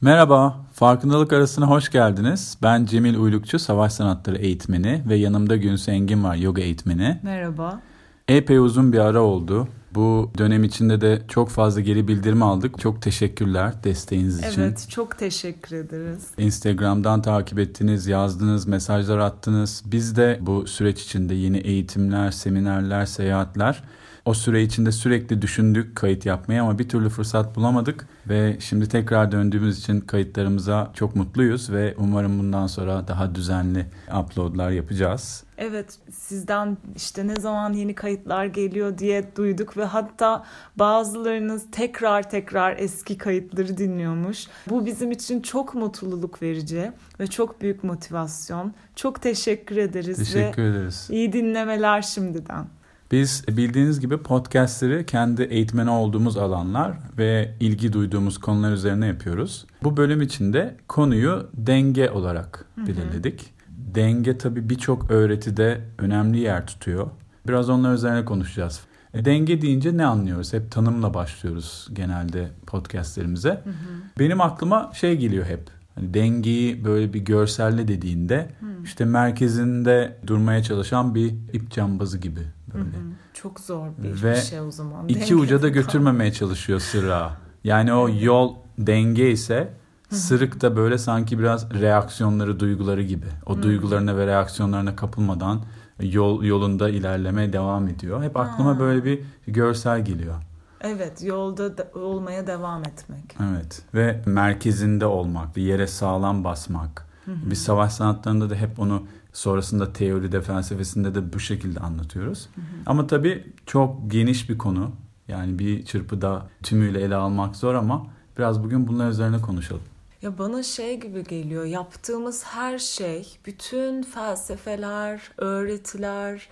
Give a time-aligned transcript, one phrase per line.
[0.00, 2.58] Merhaba, Farkındalık Arası'na hoş geldiniz.
[2.62, 7.20] Ben Cemil Uylukçu, Savaş Sanatları eğitmeni ve yanımda Günsü Engin var, yoga eğitmeni.
[7.22, 7.80] Merhaba.
[8.28, 9.68] Epey uzun bir ara oldu.
[9.94, 12.78] Bu dönem içinde de çok fazla geri bildirim aldık.
[12.78, 14.60] Çok teşekkürler desteğiniz için.
[14.60, 16.26] Evet, çok teşekkür ederiz.
[16.38, 19.82] Instagram'dan takip ettiniz, yazdınız, mesajlar attınız.
[19.86, 23.82] Biz de bu süreç içinde yeni eğitimler, seminerler, seyahatler
[24.28, 29.32] o süre içinde sürekli düşündük kayıt yapmayı ama bir türlü fırsat bulamadık ve şimdi tekrar
[29.32, 33.86] döndüğümüz için kayıtlarımıza çok mutluyuz ve umarım bundan sonra daha düzenli
[34.20, 35.44] uploadlar yapacağız.
[35.58, 40.44] Evet sizden işte ne zaman yeni kayıtlar geliyor diye duyduk ve hatta
[40.76, 44.46] bazılarınız tekrar tekrar eski kayıtları dinliyormuş.
[44.70, 48.74] Bu bizim için çok mutluluk verici ve çok büyük motivasyon.
[48.96, 50.18] Çok teşekkür ederiz.
[50.18, 51.08] Teşekkür ve ederiz.
[51.10, 52.77] İyi dinlemeler şimdiden.
[53.10, 59.66] Biz bildiğiniz gibi podcastleri kendi eğitmeni olduğumuz alanlar ve ilgi duyduğumuz konular üzerine yapıyoruz.
[59.82, 63.54] Bu bölüm içinde konuyu denge olarak belirledik.
[63.68, 67.10] Denge tabii birçok öğretide önemli yer tutuyor.
[67.48, 68.80] Biraz onlar üzerine konuşacağız.
[69.14, 70.52] E, denge deyince ne anlıyoruz?
[70.52, 73.50] Hep tanımla başlıyoruz genelde podcastlerimize.
[73.50, 73.74] Hı hı.
[74.18, 75.62] Benim aklıma şey geliyor hep.
[75.94, 78.66] Hani dengeyi böyle bir görselle dediğinde hı.
[78.84, 82.40] işte merkezinde durmaya çalışan bir ip cambazı gibi
[82.74, 82.84] böyle.
[82.84, 83.12] Hı hı.
[83.34, 85.08] Çok zor bir Ve şey o zaman.
[85.08, 87.36] iki uca da götürmemeye çalışıyor sıra.
[87.64, 89.72] Yani o yol denge ise
[90.10, 93.26] sırık da böyle sanki biraz reaksiyonları, duyguları gibi.
[93.46, 93.62] O hı.
[93.62, 95.60] duygularına ve reaksiyonlarına kapılmadan
[96.00, 98.22] yol yolunda ilerlemeye devam ediyor.
[98.22, 98.78] Hep aklıma ha.
[98.78, 100.34] böyle bir görsel geliyor.
[100.80, 103.36] Evet, yolda de, olmaya devam etmek.
[103.50, 107.06] Evet ve merkezinde olmak, bir yere sağlam basmak.
[107.24, 107.50] Hı hı.
[107.50, 109.02] Biz savaş sanatlarında da hep onu
[109.38, 112.48] Sonrasında teoride, felsefesinde de bu şekilde anlatıyoruz.
[112.54, 112.64] Hı hı.
[112.86, 114.90] Ama tabii çok geniş bir konu.
[115.28, 118.06] Yani bir çırpıda tümüyle ele almak zor ama
[118.38, 119.82] biraz bugün bunlar üzerine konuşalım.
[120.22, 121.64] Ya bana şey gibi geliyor.
[121.64, 126.48] Yaptığımız her şey, bütün felsefeler, öğretiler,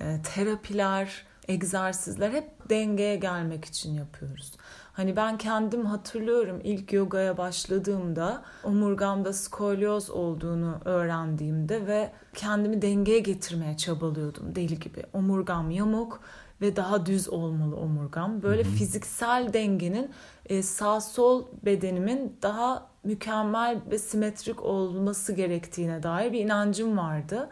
[0.00, 4.52] e, terapiler, egzersizler hep dengeye gelmek için yapıyoruz.
[4.96, 13.76] Hani ben kendim hatırlıyorum ilk yogaya başladığımda omurgamda skolyoz olduğunu öğrendiğimde ve kendimi dengeye getirmeye
[13.76, 15.02] çabalıyordum deli gibi.
[15.12, 16.20] Omurgam yamuk
[16.60, 18.42] ve daha düz olmalı omurgam.
[18.42, 18.72] Böyle hı hı.
[18.72, 20.10] fiziksel dengenin
[20.46, 27.48] e, sağ sol bedenimin daha mükemmel ve simetrik olması gerektiğine dair bir inancım vardı.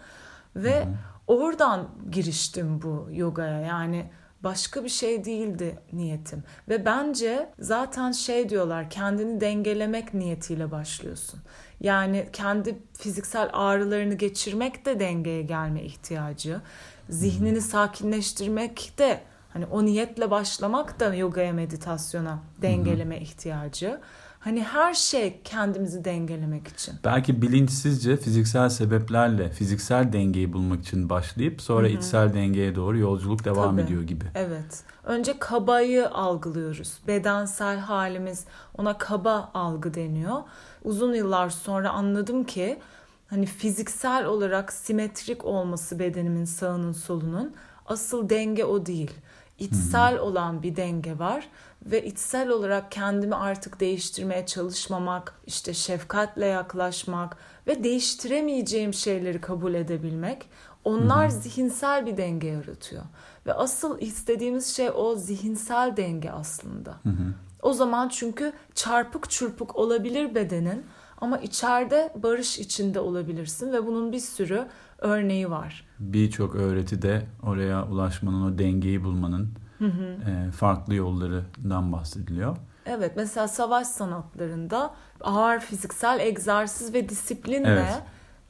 [0.57, 0.95] Ve hı hı.
[1.27, 3.61] oradan giriştim bu yogaya.
[3.61, 4.11] Yani
[4.45, 6.43] başka bir şey değildi niyetim.
[6.69, 11.41] Ve bence zaten şey diyorlar kendini dengelemek niyetiyle başlıyorsun.
[11.81, 16.61] Yani kendi fiziksel ağrılarını geçirmek de dengeye gelme ihtiyacı.
[17.09, 19.21] Zihnini sakinleştirmek de
[19.53, 24.01] hani o niyetle başlamak da yogaya meditasyona dengeleme ihtiyacı.
[24.45, 26.95] Hani her şey kendimizi dengelemek için.
[27.05, 31.97] Belki bilinçsizce fiziksel sebeplerle fiziksel dengeyi bulmak için başlayıp sonra Hı-hı.
[31.97, 33.87] içsel dengeye doğru yolculuk devam Tabii.
[33.87, 34.25] ediyor gibi.
[34.35, 34.85] Evet.
[35.05, 36.99] Önce kabayı algılıyoruz.
[37.07, 38.45] Bedensel halimiz
[38.79, 40.43] ona kaba algı deniyor.
[40.85, 42.79] Uzun yıllar sonra anladım ki
[43.27, 47.55] hani fiziksel olarak simetrik olması bedenimin sağının solunun
[47.87, 49.11] asıl denge o değil.
[49.59, 50.23] İçsel Hı-hı.
[50.23, 51.49] olan bir denge var
[51.87, 57.37] ve içsel olarak kendimi artık değiştirmeye çalışmamak, işte şefkatle yaklaşmak
[57.67, 60.49] ve değiştiremeyeceğim şeyleri kabul edebilmek
[60.85, 61.41] onlar Hı-hı.
[61.41, 63.03] zihinsel bir denge yaratıyor.
[63.47, 66.91] Ve asıl istediğimiz şey o zihinsel denge aslında.
[66.91, 67.35] Hı-hı.
[67.63, 70.87] O zaman çünkü çarpık çırpık olabilir bedenin
[71.21, 74.67] ama içeride barış içinde olabilirsin ve bunun bir sürü
[74.99, 75.87] örneği var.
[75.99, 79.49] Birçok öğretide oraya ulaşmanın, o dengeyi bulmanın
[79.85, 80.31] hı hı.
[80.31, 82.57] E, farklı yollarından bahsediliyor.
[82.87, 88.03] Evet mesela savaş sanatlarında ağır fiziksel egzersiz ve disiplinle evet.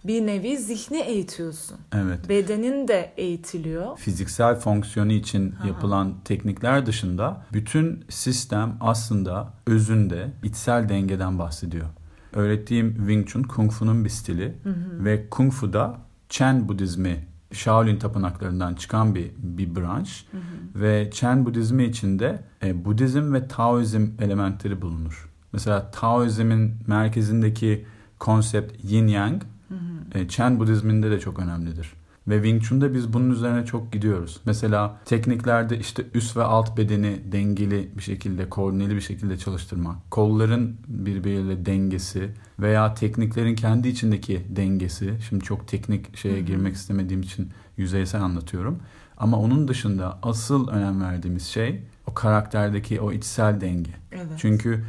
[0.04, 1.78] bir nevi zihni eğitiyorsun.
[1.94, 2.28] Evet.
[2.28, 3.98] Bedenin de eğitiliyor.
[3.98, 5.68] Fiziksel fonksiyonu için Aha.
[5.68, 11.86] yapılan teknikler dışında bütün sistem aslında özünde içsel dengeden bahsediyor.
[12.32, 15.04] Öğrettiğim Wing Chun Kung Fu'nun bir stili hı hı.
[15.04, 15.96] ve Kung Fu'da
[16.28, 20.82] Chen Budizmi Shaolin tapınaklarından çıkan bir bir branş hı hı.
[20.82, 25.28] ve Chen Budizmi içinde e, Budizm ve Taoizm elementleri bulunur.
[25.52, 27.84] Mesela Taoizmin merkezindeki
[28.18, 30.18] konsept Yin Yang hı hı.
[30.18, 31.92] E, Chen Budizminde de çok önemlidir.
[32.28, 34.40] Ve Wing Chun'da biz bunun üzerine çok gidiyoruz.
[34.46, 40.76] Mesela tekniklerde işte üst ve alt bedeni dengeli bir şekilde, koordineli bir şekilde çalıştırmak, kolların
[40.88, 45.14] birbiriyle dengesi veya tekniklerin kendi içindeki dengesi.
[45.28, 48.78] Şimdi çok teknik şeye girmek istemediğim için yüzeysel anlatıyorum.
[49.16, 53.90] Ama onun dışında asıl önem verdiğimiz şey o karakterdeki o içsel denge.
[54.12, 54.26] Evet.
[54.36, 54.84] Çünkü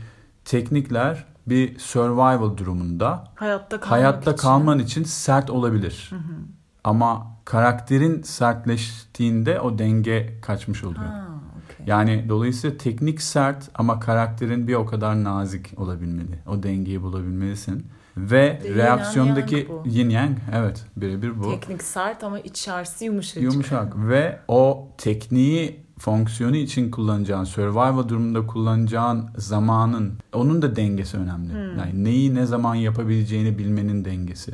[0.46, 4.42] teknikler bir survival durumunda Hayatta kalmak hayatta için.
[4.42, 6.12] kalman için sert olabilir.
[6.86, 11.06] Ama karakterin sertleştiğinde o denge kaçmış oluyor.
[11.06, 11.28] Ha,
[11.66, 11.86] okey.
[11.88, 16.40] Yani dolayısıyla teknik sert ama karakterin bir o kadar nazik olabilmeli.
[16.48, 17.88] O dengeyi bulabilmelisin.
[18.18, 21.60] Ve yin reaksiyondaki yin yang evet birebir bu.
[21.60, 23.44] Teknik sert ama içerisi yumuşacık.
[23.44, 31.54] Yumuşak ve o tekniği fonksiyonu için kullanacağın, survival durumunda kullanacağın zamanın, onun da dengesi önemli.
[31.54, 31.78] Hmm.
[31.78, 34.52] Yani neyi ne zaman yapabileceğini bilmenin dengesi.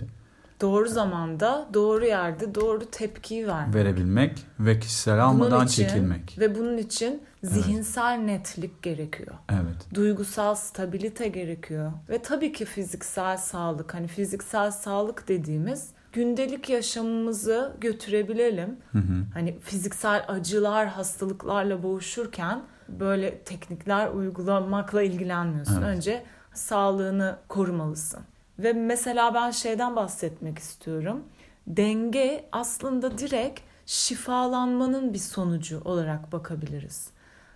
[0.61, 3.75] Doğru zamanda, doğru yerde, doğru tepkiyi vermek.
[3.75, 6.35] Verebilmek ve kişisel Bunun almadan için- çekilmek.
[6.39, 9.35] Ve bunun için zihinsel netlik gerekiyor.
[9.49, 9.87] Evet.
[9.93, 11.91] Duygusal stabilite gerekiyor.
[12.09, 13.93] Ve tabii ki fiziksel sağlık.
[13.93, 18.77] Hani fiziksel sağlık dediğimiz gündelik yaşamımızı götürebilelim.
[18.91, 19.25] Hı hı.
[19.33, 25.81] Hani fiziksel acılar, hastalıklarla boğuşurken böyle teknikler uygulamakla ilgilenmiyorsun.
[25.81, 25.97] Evet.
[25.97, 26.23] Önce
[26.53, 28.19] sağlığını korumalısın.
[28.63, 31.23] Ve mesela ben şeyden bahsetmek istiyorum.
[31.67, 37.09] Denge aslında direkt şifalanmanın bir sonucu olarak bakabiliriz.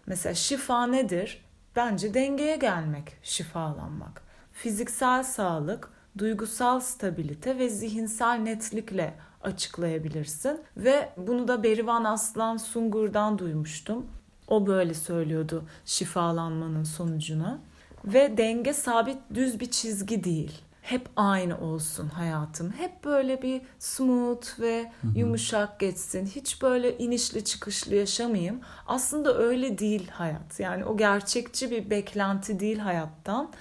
[0.05, 1.45] Mesela şifa nedir?
[1.75, 4.21] Bence dengeye gelmek, şifalanmak.
[4.53, 10.61] Fiziksel sağlık, duygusal stabilite ve zihinsel netlikle açıklayabilirsin.
[10.77, 14.05] Ve bunu da Berivan Aslan Sungur'dan duymuştum.
[14.47, 17.59] O böyle söylüyordu şifalanmanın sonucuna.
[18.05, 20.61] Ve denge sabit düz bir çizgi değil.
[20.85, 22.71] Hep aynı olsun hayatım.
[22.71, 26.25] Hep böyle bir smooth ve yumuşak geçsin.
[26.25, 28.59] Hiç böyle inişli çıkışlı yaşamayayım.
[28.87, 30.59] Aslında öyle değil hayat.
[30.59, 33.51] Yani o gerçekçi bir beklenti değil hayattan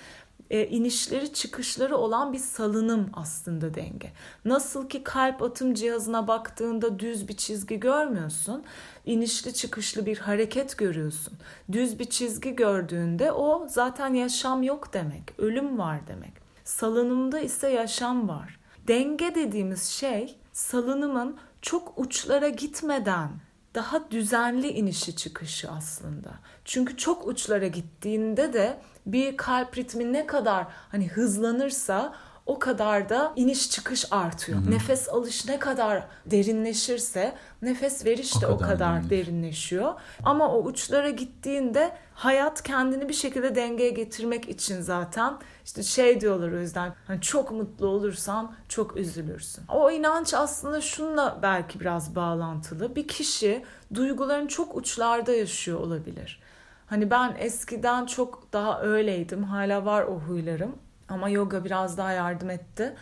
[0.50, 4.12] e, inişleri çıkışları olan bir salınım aslında denge.
[4.44, 8.64] Nasıl ki kalp atım cihazına baktığında düz bir çizgi görmüyorsun.
[9.06, 11.34] inişli çıkışlı bir hareket görüyorsun.
[11.72, 15.22] Düz bir çizgi gördüğünde o zaten yaşam yok demek.
[15.38, 16.43] Ölüm var demek.
[16.64, 18.58] Salınımda ise yaşam var.
[18.88, 23.30] Denge dediğimiz şey salınımın çok uçlara gitmeden
[23.74, 26.30] daha düzenli inişi çıkışı aslında.
[26.64, 32.14] Çünkü çok uçlara gittiğinde de bir kalp ritmi ne kadar hani hızlanırsa
[32.46, 34.58] o kadar da iniş çıkış artıyor.
[34.70, 39.10] Nefes alış ne kadar derinleşirse nefes veriş O de o kadar kadar derinleşir.
[39.26, 39.94] derinleşiyor.
[40.24, 46.52] Ama o uçlara gittiğinde hayat kendini bir şekilde dengeye getirmek için zaten işte şey diyorlar
[46.52, 49.64] o yüzden hani çok mutlu olursan çok üzülürsün.
[49.68, 52.96] O inanç aslında şununla belki biraz bağlantılı.
[52.96, 53.64] Bir kişi
[53.94, 56.40] duyguların çok uçlarda yaşıyor olabilir.
[56.86, 59.44] Hani ben eskiden çok daha öyleydim.
[59.44, 60.76] Hala var o huylarım.
[61.08, 62.94] Ama yoga biraz daha yardım etti.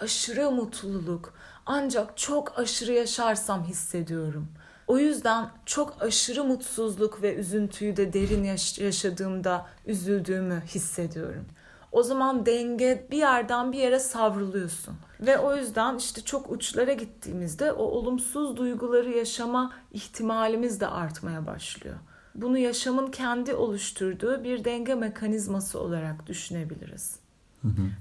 [0.00, 1.34] Aşırı mutluluk.
[1.66, 4.48] Ancak çok aşırı yaşarsam hissediyorum.
[4.86, 11.46] O yüzden çok aşırı mutsuzluk ve üzüntüyü de derin yaş- yaşadığımda üzüldüğümü hissediyorum.
[11.92, 14.94] O zaman denge bir yerden bir yere savruluyorsun.
[15.20, 21.96] Ve o yüzden işte çok uçlara gittiğimizde o olumsuz duyguları yaşama ihtimalimiz de artmaya başlıyor.
[22.34, 27.19] Bunu yaşamın kendi oluşturduğu bir denge mekanizması olarak düşünebiliriz.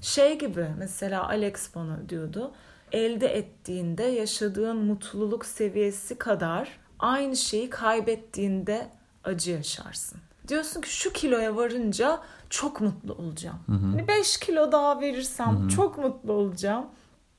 [0.02, 2.52] Şey gibi mesela Alex bana diyordu.
[2.92, 8.90] Elde ettiğinde yaşadığın mutluluk seviyesi kadar aynı şeyi kaybettiğinde
[9.24, 10.20] acı yaşarsın.
[10.48, 13.60] Diyorsun ki şu kiloya varınca çok mutlu olacağım.
[13.68, 16.86] Hani 5 kilo daha verirsem çok mutlu olacağım.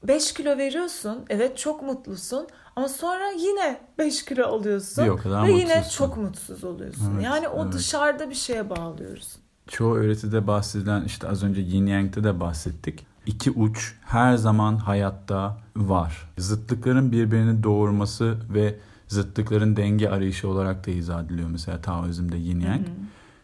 [0.03, 1.25] 5 kilo veriyorsun.
[1.29, 2.49] Evet çok mutlusun.
[2.77, 5.17] Ama sonra yine 5 kilo alıyorsun.
[5.17, 6.07] Kadar ve yine mutsuzsun.
[6.07, 7.15] çok mutsuz oluyorsun.
[7.15, 7.73] Evet, yani o evet.
[7.73, 9.37] dışarıda bir şeye bağlıyoruz.
[9.71, 13.07] Çoğu öğretide bahsedilen işte az önce Yin Yang'de de bahsettik.
[13.27, 16.31] İki uç her zaman hayatta var.
[16.39, 18.77] Zıtlıkların birbirini doğurması ve
[19.09, 22.87] zıtlıkların denge arayışı olarak da izah ediliyor mesela Taoizm'de Yin Yang.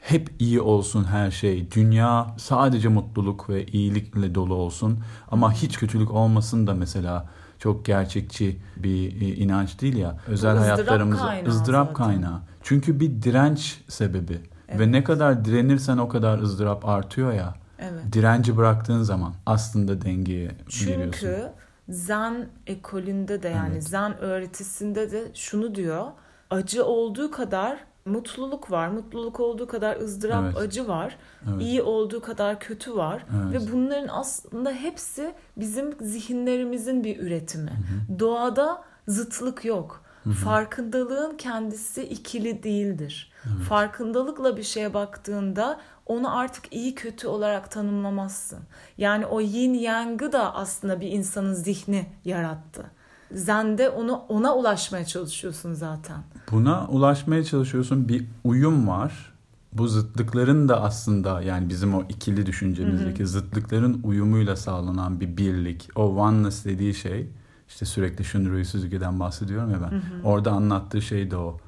[0.00, 1.70] Hep iyi olsun her şey.
[1.70, 4.98] Dünya sadece mutluluk ve iyilikle dolu olsun.
[5.30, 10.18] Ama hiç kötülük olmasın da mesela çok gerçekçi bir e, inanç değil ya.
[10.26, 12.06] Özel ızdırap hayatlarımız kaynağı ızdırap zaten.
[12.06, 12.40] kaynağı.
[12.62, 14.38] Çünkü bir direnç sebebi.
[14.68, 17.54] Ve ne kadar direnirsen o kadar ızdırap artıyor ya.
[17.78, 18.12] Evet.
[18.12, 21.10] Direnci bıraktığın zaman aslında dengeye giriyorsun.
[21.20, 21.48] Çünkü
[21.88, 23.88] Zen ekolünde de yani Evet.
[23.88, 26.04] Zen öğretisinde de şunu diyor.
[26.50, 28.88] Acı olduğu kadar mutluluk var.
[28.88, 30.56] Mutluluk olduğu kadar ızdırap, Evet.
[30.56, 31.16] acı var.
[31.50, 31.62] Evet.
[31.62, 33.26] İyi olduğu kadar kötü var.
[33.44, 33.62] Evet.
[33.62, 37.72] Ve bunların aslında hepsi bizim zihinlerimizin bir üretimi.
[38.18, 40.02] Doğada zıtlık yok.
[40.32, 43.32] Farkındalığın kendisi ikili değildir.
[43.68, 48.58] Farkındalıkla bir şeye baktığında onu artık iyi kötü olarak tanımlamazsın.
[48.98, 52.90] Yani o yin yang'ı da aslında bir insanın zihni yarattı.
[53.32, 56.16] Zen'de onu ona ulaşmaya çalışıyorsun zaten.
[56.50, 58.08] Buna ulaşmaya çalışıyorsun.
[58.08, 59.32] Bir uyum var.
[59.72, 63.28] Bu zıtlıkların da aslında yani bizim o ikili düşüncemizdeki hı hı.
[63.28, 65.88] zıtlıkların uyumuyla sağlanan bir birlik.
[65.96, 67.30] O oneness dediği şey
[67.68, 69.90] işte sürekli Shunryu Suzuki'den bahsediyorum ya ben.
[69.90, 70.00] Hı hı.
[70.24, 71.60] Orada anlattığı şey de o.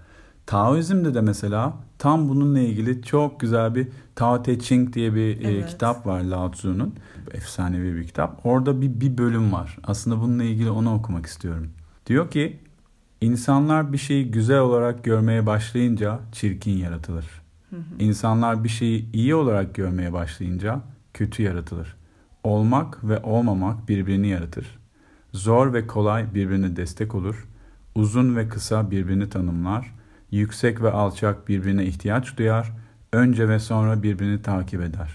[0.46, 5.50] Taoizm'de de mesela tam bununla ilgili çok güzel bir Tao Te Ching diye bir e,
[5.50, 5.64] evet.
[5.64, 6.94] e, kitap var Lao Tzu'nun.
[7.32, 8.46] Efsanevi bir kitap.
[8.46, 9.78] Orada bir, bir bölüm var.
[9.84, 11.70] Aslında bununla ilgili onu okumak istiyorum.
[12.06, 12.58] Diyor ki
[13.20, 17.26] insanlar bir şeyi güzel olarak görmeye başlayınca çirkin yaratılır.
[17.70, 17.82] Hı hı.
[17.98, 20.80] İnsanlar bir şeyi iyi olarak görmeye başlayınca
[21.14, 21.96] kötü yaratılır.
[22.44, 24.78] Olmak ve olmamak birbirini yaratır.
[25.32, 27.48] Zor ve kolay birbirine destek olur.
[27.94, 29.94] Uzun ve kısa birbirini tanımlar.
[30.30, 32.72] Yüksek ve alçak birbirine ihtiyaç duyar.
[33.12, 35.10] Önce ve sonra birbirini takip eder.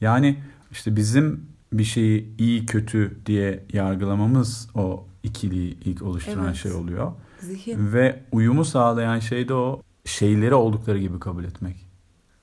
[0.00, 6.56] Yani işte bizim bir şeyi iyi kötü diye yargılamamız o ikiliği ilk oluşturan evet.
[6.56, 7.12] şey oluyor.
[7.40, 7.92] Zihin.
[7.92, 11.76] Ve uyumu sağlayan şey de o şeyleri oldukları gibi kabul etmek.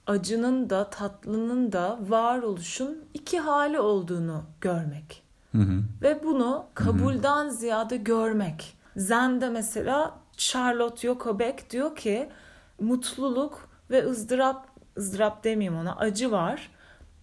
[0.08, 5.24] Acının da tatlının da varoluşun iki hali olduğunu görmek.
[5.52, 5.84] Hı hı.
[6.02, 7.52] Ve bunu kabulden hı hı.
[7.52, 8.78] ziyade görmek.
[8.96, 12.30] Zen'de mesela Charlotte Yokobek diyor ki
[12.80, 14.68] mutluluk ve ızdırap,
[14.98, 16.72] ızdırap demeyeyim ona acı var.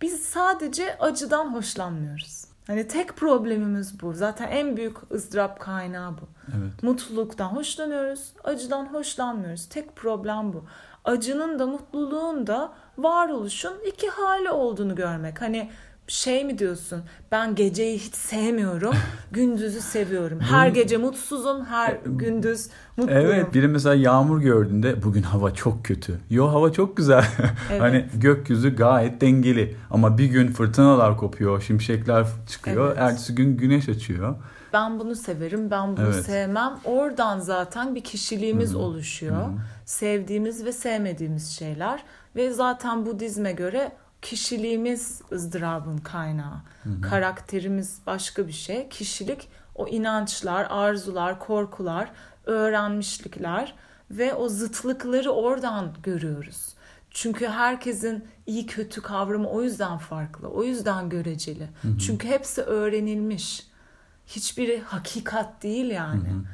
[0.02, 2.44] Biz sadece acıdan hoşlanmıyoruz.
[2.66, 4.14] Hani tek problemimiz bu.
[4.14, 6.28] Zaten en büyük ızdırap kaynağı bu.
[6.48, 6.82] Evet.
[6.82, 9.66] Mutluluktan hoşlanıyoruz, acıdan hoşlanmıyoruz.
[9.68, 10.64] Tek problem bu.
[11.04, 15.40] Acının da mutluluğun da varoluşun iki hali olduğunu görmek.
[15.40, 15.70] Hani
[16.08, 17.02] şey mi diyorsun?
[17.32, 18.94] Ben geceyi hiç sevmiyorum.
[19.32, 20.40] gündüzü seviyorum.
[20.40, 23.22] Her gece mutsuzum, her e, gündüz mutluyum.
[23.24, 26.18] Evet, biri mesela yağmur gördüğünde bugün hava çok kötü.
[26.30, 27.24] Yo hava çok güzel.
[27.70, 27.80] Evet.
[27.80, 32.88] hani gökyüzü gayet dengeli ama bir gün fırtınalar kopuyor, şimşekler çıkıyor.
[32.88, 32.98] Evet.
[32.98, 34.34] Ertesi gün güneş açıyor.
[34.72, 36.24] Ben bunu severim, ben bunu evet.
[36.24, 36.78] sevmem.
[36.84, 38.78] Oradan zaten bir kişiliğimiz Hı-hı.
[38.78, 39.36] oluşuyor.
[39.36, 39.52] Hı-hı.
[39.84, 42.04] Sevdiğimiz ve sevmediğimiz şeyler
[42.36, 46.62] ve zaten Budizme göre kişiliğimiz ızdırabın kaynağı.
[46.82, 47.00] Hı hı.
[47.00, 48.88] Karakterimiz başka bir şey.
[48.88, 52.10] Kişilik o inançlar, arzular, korkular,
[52.46, 53.74] öğrenmişlikler
[54.10, 56.74] ve o zıtlıkları oradan görüyoruz.
[57.10, 60.48] Çünkü herkesin iyi kötü kavramı o yüzden farklı.
[60.48, 61.68] O yüzden göreceli.
[61.82, 61.98] Hı hı.
[61.98, 63.66] Çünkü hepsi öğrenilmiş.
[64.26, 66.28] Hiçbiri hakikat değil yani.
[66.28, 66.44] Hı hı.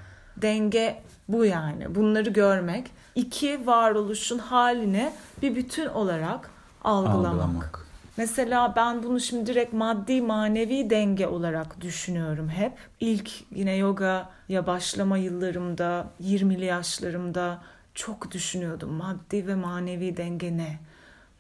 [0.42, 1.94] Denge bu yani.
[1.94, 2.90] Bunları görmek.
[3.14, 6.50] iki varoluşun halini bir bütün olarak
[6.85, 7.26] algılamak.
[7.26, 7.87] algılamak.
[8.17, 12.73] Mesela ben bunu şimdi direkt maddi manevi denge olarak düşünüyorum hep.
[13.00, 17.62] İlk yine yogaya başlama yıllarımda, 20'li yaşlarımda
[17.95, 18.93] çok düşünüyordum.
[18.93, 20.79] Maddi ve manevi denge ne?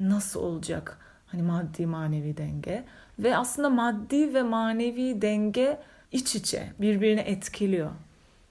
[0.00, 0.98] Nasıl olacak?
[1.26, 2.84] Hani maddi manevi denge.
[3.18, 5.80] Ve aslında maddi ve manevi denge
[6.12, 7.90] iç içe birbirini etkiliyor.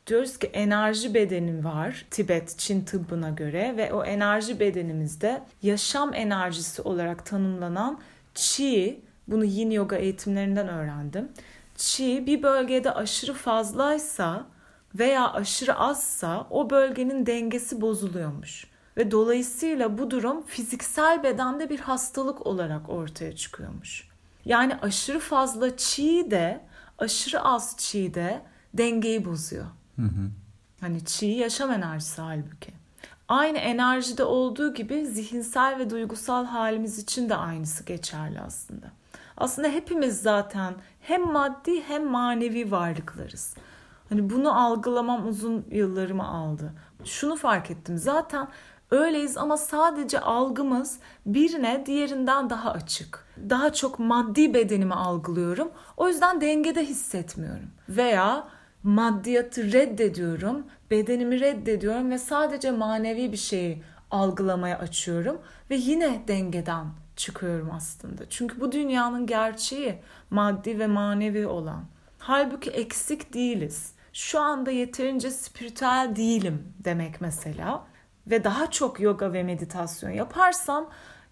[0.07, 6.81] Diyoruz ki enerji bedenin var Tibet Çin tıbbına göre ve o enerji bedenimizde yaşam enerjisi
[6.81, 8.00] olarak tanımlanan
[8.36, 11.31] Qi, bunu Yin Yoga eğitimlerinden öğrendim.
[11.77, 14.45] Qi bir bölgede aşırı fazlaysa
[14.95, 18.67] veya aşırı azsa o bölgenin dengesi bozuluyormuş.
[18.98, 24.07] Ve dolayısıyla bu durum fiziksel bedende bir hastalık olarak ortaya çıkıyormuş.
[24.45, 26.62] Yani aşırı fazla çiğ de
[26.98, 28.41] aşırı az çiğ de
[28.74, 29.65] dengeyi bozuyor.
[29.95, 30.29] Hı hı.
[30.81, 32.71] Hani çiğ yaşam enerjisi halbuki.
[33.27, 38.88] Aynı enerjide olduğu gibi zihinsel ve duygusal halimiz için de aynısı geçerli aslında.
[39.38, 43.55] Aslında hepimiz zaten hem maddi hem manevi varlıklarız.
[44.09, 46.73] Hani bunu algılamam uzun yıllarımı aldı.
[47.05, 47.97] Şunu fark ettim.
[47.97, 48.47] Zaten
[48.91, 53.27] öyleyiz ama sadece algımız birine diğerinden daha açık.
[53.50, 55.71] Daha çok maddi bedenimi algılıyorum.
[55.97, 57.69] O yüzden dengede hissetmiyorum.
[57.89, 58.47] Veya
[58.83, 67.71] maddiyatı reddediyorum, bedenimi reddediyorum ve sadece manevi bir şeyi algılamaya açıyorum ve yine dengeden çıkıyorum
[67.71, 68.29] aslında.
[68.29, 69.95] Çünkü bu dünyanın gerçeği
[70.29, 71.85] maddi ve manevi olan.
[72.19, 73.93] Halbuki eksik değiliz.
[74.13, 77.85] Şu anda yeterince spiritüel değilim demek mesela
[78.27, 80.89] ve daha çok yoga ve meditasyon yaparsam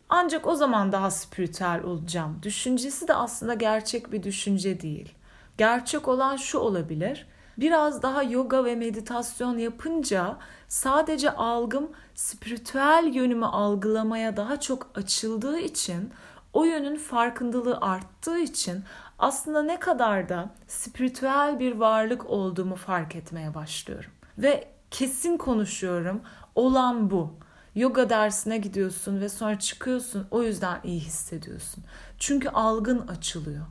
[0.10, 2.40] ancak o zaman daha spiritüel olacağım.
[2.44, 5.14] Düşüncesi de aslında gerçek bir düşünce değil.
[5.58, 7.28] Gerçek olan şu olabilir
[7.58, 16.12] biraz daha yoga ve meditasyon yapınca sadece algım spiritüel yönümü algılamaya daha çok açıldığı için
[16.54, 18.84] o yönün farkındalığı arttığı için
[19.20, 24.12] aslında ne kadar da spiritüel bir varlık olduğumu fark etmeye başlıyorum.
[24.38, 26.22] Ve kesin konuşuyorum.
[26.56, 27.34] Olan bu.
[27.76, 30.28] Yoga dersine gidiyorsun ve sonra çıkıyorsun.
[30.32, 31.84] O yüzden iyi hissediyorsun.
[32.20, 33.66] Çünkü algın açılıyor.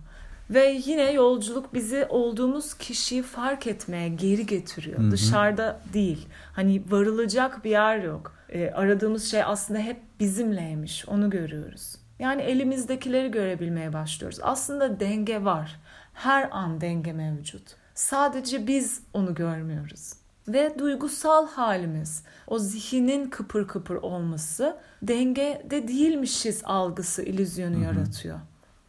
[0.50, 4.98] Ve yine yolculuk bizi olduğumuz kişiyi fark etmeye geri getiriyor.
[4.98, 5.10] Hı hı.
[5.10, 6.28] Dışarıda değil.
[6.52, 8.32] Hani varılacak bir yer yok.
[8.48, 11.08] E, aradığımız şey aslında hep bizimleymiş.
[11.08, 11.96] Onu görüyoruz.
[12.18, 14.38] Yani elimizdekileri görebilmeye başlıyoruz.
[14.42, 15.80] Aslında denge var.
[16.14, 17.62] Her an denge mevcut.
[17.94, 20.12] Sadece biz onu görmüyoruz.
[20.48, 27.84] Ve duygusal halimiz, o zihnin kıpır kıpır olması dengede değilmişiz algısı, illüzyonu Hı-hı.
[27.84, 28.38] yaratıyor.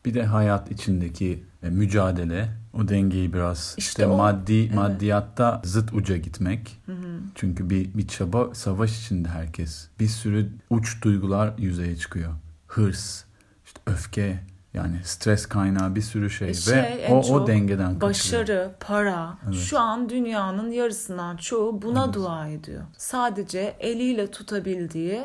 [0.05, 4.73] Bir de hayat içindeki e, mücadele, o dengeyi biraz işte, işte o, maddi evet.
[4.73, 6.77] maddiyatta zıt uca gitmek.
[6.85, 7.19] Hı hı.
[7.35, 9.87] Çünkü bir bir çaba savaş içinde herkes.
[9.99, 12.31] Bir sürü uç duygular yüzeye çıkıyor.
[12.67, 13.23] Hırs,
[13.65, 14.39] işte öfke,
[14.73, 18.69] yani stres kaynağı bir sürü şey, şey ve o o dengeden başarı, kaçıyor.
[18.79, 19.37] para.
[19.45, 19.55] Evet.
[19.55, 22.13] Şu an dünyanın yarısından çoğu buna evet.
[22.13, 22.83] dua ediyor.
[22.97, 25.21] Sadece eliyle tutabildiği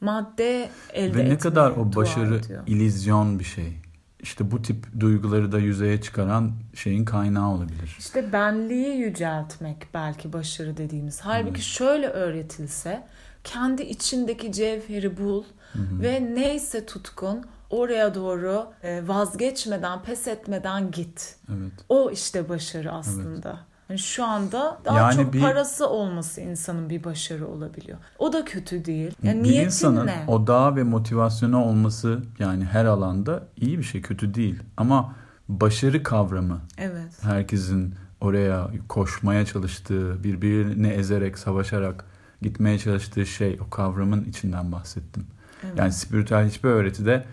[0.00, 2.62] madde elde Ve ne kadar o başarı ediyor.
[2.66, 3.76] ilizyon bir şey.
[4.22, 7.96] İşte bu tip duyguları da yüzeye çıkaran şeyin kaynağı olabilir.
[7.98, 11.20] İşte benliği yüceltmek belki başarı dediğimiz.
[11.20, 11.62] Halbuki evet.
[11.62, 13.06] şöyle öğretilse
[13.44, 16.02] kendi içindeki cevheri bul Hı-hı.
[16.02, 21.36] ve neyse tutkun oraya doğru e, vazgeçmeden, pes etmeden git.
[21.48, 21.72] Evet.
[21.88, 23.48] O işte başarı aslında.
[23.48, 23.69] Evet.
[23.90, 27.98] Yani şu anda daha yani çok bir, parası olması insanın bir başarı olabiliyor.
[28.18, 29.14] O da kötü değil.
[29.22, 30.24] Yani bir insanın ne?
[30.26, 34.62] odağı ve motivasyonu olması yani her alanda iyi bir şey, kötü değil.
[34.76, 35.14] Ama
[35.48, 36.60] başarı kavramı.
[36.78, 37.22] Evet.
[37.22, 42.04] Herkesin oraya koşmaya çalıştığı, birbirini ezerek, savaşarak
[42.42, 45.26] gitmeye çalıştığı şey o kavramın içinden bahsettim.
[45.64, 45.78] Evet.
[45.78, 47.24] Yani spiritüel hiçbir öğretide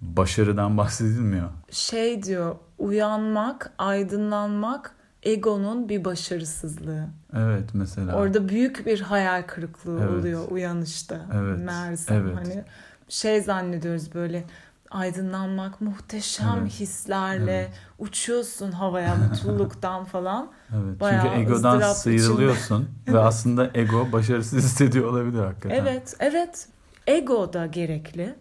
[0.00, 1.48] başarıdan bahsedilmiyor.
[1.70, 7.06] Şey diyor, uyanmak, aydınlanmak egonun bir başarısızlığı.
[7.36, 8.16] Evet mesela.
[8.16, 10.10] Orada büyük bir hayal kırıklığı evet.
[10.10, 11.26] oluyor uyanışta.
[11.34, 11.58] Evet.
[11.58, 12.36] Meğersem evet.
[12.36, 12.64] hani
[13.08, 14.44] şey zannediyoruz böyle
[14.90, 16.72] aydınlanmak muhteşem evet.
[16.72, 17.70] hislerle evet.
[17.98, 20.52] uçuyorsun havaya mutluluktan falan.
[20.74, 21.00] Evet.
[21.00, 25.76] Bayağı Çünkü egodan sıyrılıyorsun ve aslında ego başarısız hissediyor olabilir hakikaten.
[25.76, 26.68] Evet, evet.
[27.06, 28.34] Ego da gerekli.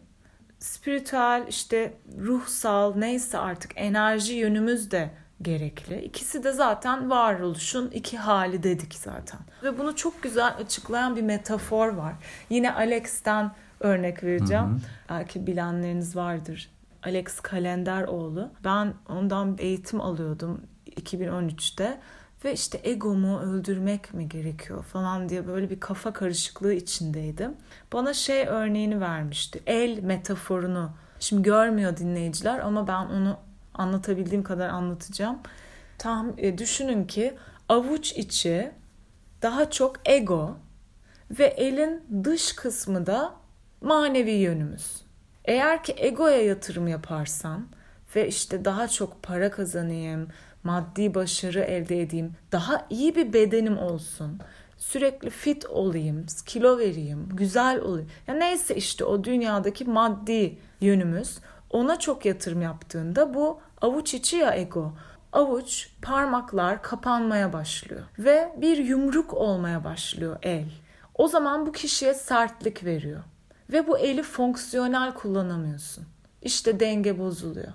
[0.59, 5.11] Spiritüel işte ruhsal neyse artık enerji yönümüz de
[5.43, 6.01] gerekli.
[6.01, 9.39] İkisi de zaten varoluşun iki hali dedik zaten.
[9.63, 12.13] Ve bunu çok güzel açıklayan bir metafor var.
[12.49, 14.63] Yine Alex'ten örnek vereceğim.
[14.63, 14.79] Hı hı.
[15.09, 16.69] Belki bilenleriniz vardır.
[17.03, 18.49] Alex Kalenderoğlu.
[18.63, 21.99] Ben ondan eğitim alıyordum 2013'te
[22.45, 27.55] ve işte egomu öldürmek mi gerekiyor falan diye böyle bir kafa karışıklığı içindeydim.
[27.93, 29.63] Bana şey örneğini vermişti.
[29.65, 30.91] El metaforunu.
[31.19, 33.37] Şimdi görmüyor dinleyiciler ama ben onu
[33.73, 35.39] anlatabildiğim kadar anlatacağım.
[35.97, 37.33] Tam e, düşünün ki
[37.69, 38.71] avuç içi
[39.41, 40.57] daha çok ego
[41.39, 43.33] ve elin dış kısmı da
[43.81, 45.01] manevi yönümüz.
[45.45, 47.67] Eğer ki egoya yatırım yaparsan
[48.15, 50.27] ve işte daha çok para kazanayım,
[50.63, 54.39] maddi başarı elde edeyim, daha iyi bir bedenim olsun,
[54.77, 58.09] sürekli fit olayım, kilo vereyim, güzel olayım.
[58.27, 61.39] Ya neyse işte o dünyadaki maddi yönümüz
[61.71, 64.93] ona çok yatırım yaptığında bu avuç içi ya ego.
[65.33, 70.65] Avuç, parmaklar kapanmaya başlıyor ve bir yumruk olmaya başlıyor el.
[71.15, 73.23] O zaman bu kişiye sertlik veriyor
[73.71, 76.05] ve bu eli fonksiyonel kullanamıyorsun.
[76.41, 77.73] İşte denge bozuluyor.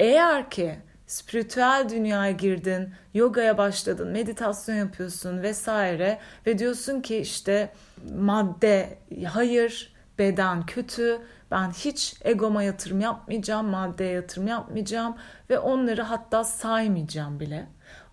[0.00, 7.72] Eğer ki spiritüel dünyaya girdin, yogaya başladın, meditasyon yapıyorsun vesaire ve diyorsun ki işte
[8.18, 11.18] madde hayır, beden kötü,
[11.50, 15.16] ben hiç egoma yatırım yapmayacağım, maddeye yatırım yapmayacağım
[15.50, 17.66] ve onları hatta saymayacağım bile.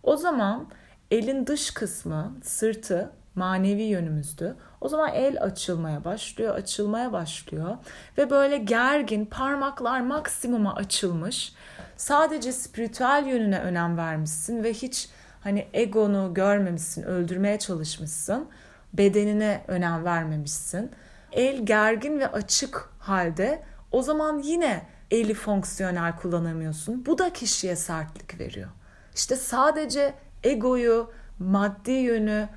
[0.03, 0.67] O zaman
[1.11, 4.55] elin dış kısmı, sırtı manevi yönümüzdü.
[4.81, 7.77] O zaman el açılmaya başlıyor, açılmaya başlıyor
[8.17, 11.53] ve böyle gergin, parmaklar maksimuma açılmış.
[11.97, 15.09] Sadece spiritüel yönüne önem vermişsin ve hiç
[15.41, 18.47] hani egonu görmemişsin, öldürmeye çalışmışsın.
[18.93, 20.91] Bedenine önem vermemişsin.
[21.33, 27.05] El gergin ve açık halde o zaman yine eli fonksiyonel kullanamıyorsun.
[27.05, 28.69] Bu da kişiye sertlik veriyor.
[29.15, 32.49] İşte sadece egoyu, maddi yönü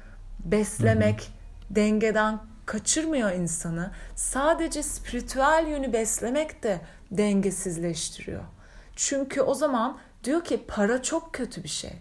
[0.44, 1.74] beslemek hı hı.
[1.76, 3.90] dengeden kaçırmıyor insanı.
[4.14, 8.44] Sadece spiritüel yönü beslemek de dengesizleştiriyor.
[8.96, 11.92] Çünkü o zaman diyor ki para çok kötü bir şey.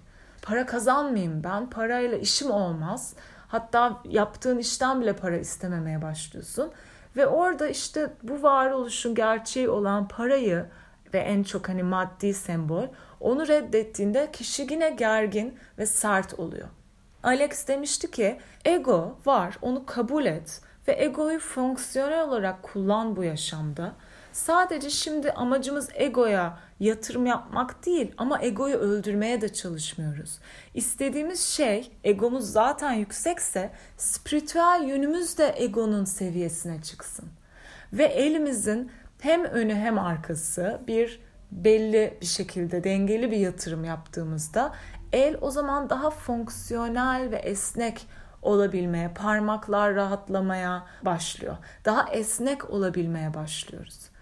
[0.42, 3.14] Para kazanmayayım ben, parayla işim olmaz.
[3.48, 6.72] Hatta yaptığın işten bile para istememeye başlıyorsun.
[7.18, 10.66] Ve orada işte bu varoluşun gerçeği olan parayı
[11.14, 12.88] ve en çok hani maddi sembol
[13.20, 16.68] onu reddettiğinde kişi yine gergin ve sert oluyor.
[17.24, 23.96] Alex demişti ki ego var onu kabul et ve egoyu fonksiyonel olarak kullan bu yaşamda.
[24.36, 30.40] Sadece şimdi amacımız egoya yatırım yapmak değil ama egoyu öldürmeye de çalışmıyoruz.
[30.74, 37.26] İstediğimiz şey egomuz zaten yüksekse spiritüel yönümüz de egonun seviyesine çıksın.
[37.94, 41.20] Ve elimizin hem önü hem arkası bir
[41.52, 44.74] belli bir şekilde dengeli bir yatırım yaptığımızda
[45.14, 48.08] el o zaman daha fonksiyonel ve esnek
[48.42, 51.58] olabilmeye, parmaklar rahatlamaya başlıyor.
[51.86, 54.15] Daha esnek olabilmeye başlıyoruz.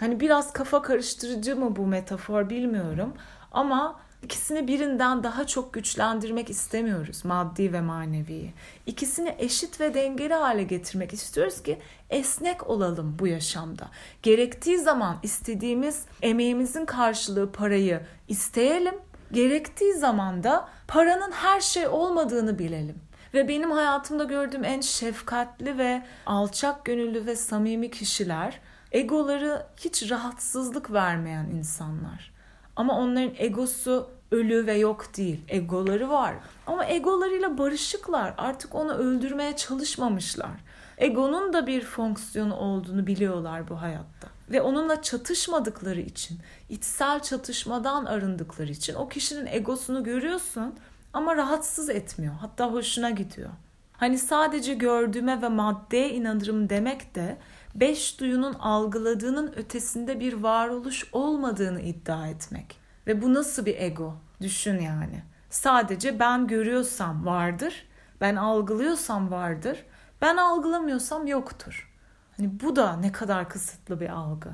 [0.00, 3.14] Hani biraz kafa karıştırıcı mı bu metafor bilmiyorum
[3.52, 8.52] ama ikisini birinden daha çok güçlendirmek istemiyoruz maddi ve maneviyi.
[8.86, 11.78] İkisini eşit ve dengeli hale getirmek istiyoruz ki
[12.10, 13.88] esnek olalım bu yaşamda.
[14.22, 18.94] Gerektiği zaman istediğimiz emeğimizin karşılığı parayı isteyelim.
[19.32, 22.96] Gerektiği zaman da paranın her şey olmadığını bilelim.
[23.34, 28.60] Ve benim hayatımda gördüğüm en şefkatli ve alçak gönüllü ve samimi kişiler
[28.94, 32.32] egoları hiç rahatsızlık vermeyen insanlar.
[32.76, 35.40] Ama onların egosu ölü ve yok değil.
[35.48, 36.34] Egoları var.
[36.66, 38.34] Ama egolarıyla barışıklar.
[38.38, 40.60] Artık onu öldürmeye çalışmamışlar.
[40.98, 44.28] Egonun da bir fonksiyonu olduğunu biliyorlar bu hayatta.
[44.50, 50.74] Ve onunla çatışmadıkları için, içsel çatışmadan arındıkları için o kişinin egosunu görüyorsun
[51.12, 52.34] ama rahatsız etmiyor.
[52.34, 53.50] Hatta hoşuna gidiyor.
[53.96, 57.36] Hani sadece gördüğüme ve maddeye inanırım demek de
[57.74, 62.78] beş duyunun algıladığının ötesinde bir varoluş olmadığını iddia etmek.
[63.06, 64.14] Ve bu nasıl bir ego?
[64.40, 65.22] Düşün yani.
[65.50, 67.86] Sadece ben görüyorsam vardır,
[68.20, 69.84] ben algılıyorsam vardır,
[70.22, 71.92] ben algılamıyorsam yoktur.
[72.36, 74.50] Hani bu da ne kadar kısıtlı bir algı.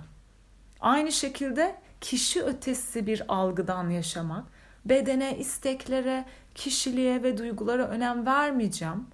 [0.80, 4.44] Aynı şekilde kişi ötesi bir algıdan yaşamak,
[4.84, 9.06] bedene, isteklere, kişiliğe ve duygulara önem vermeyeceğim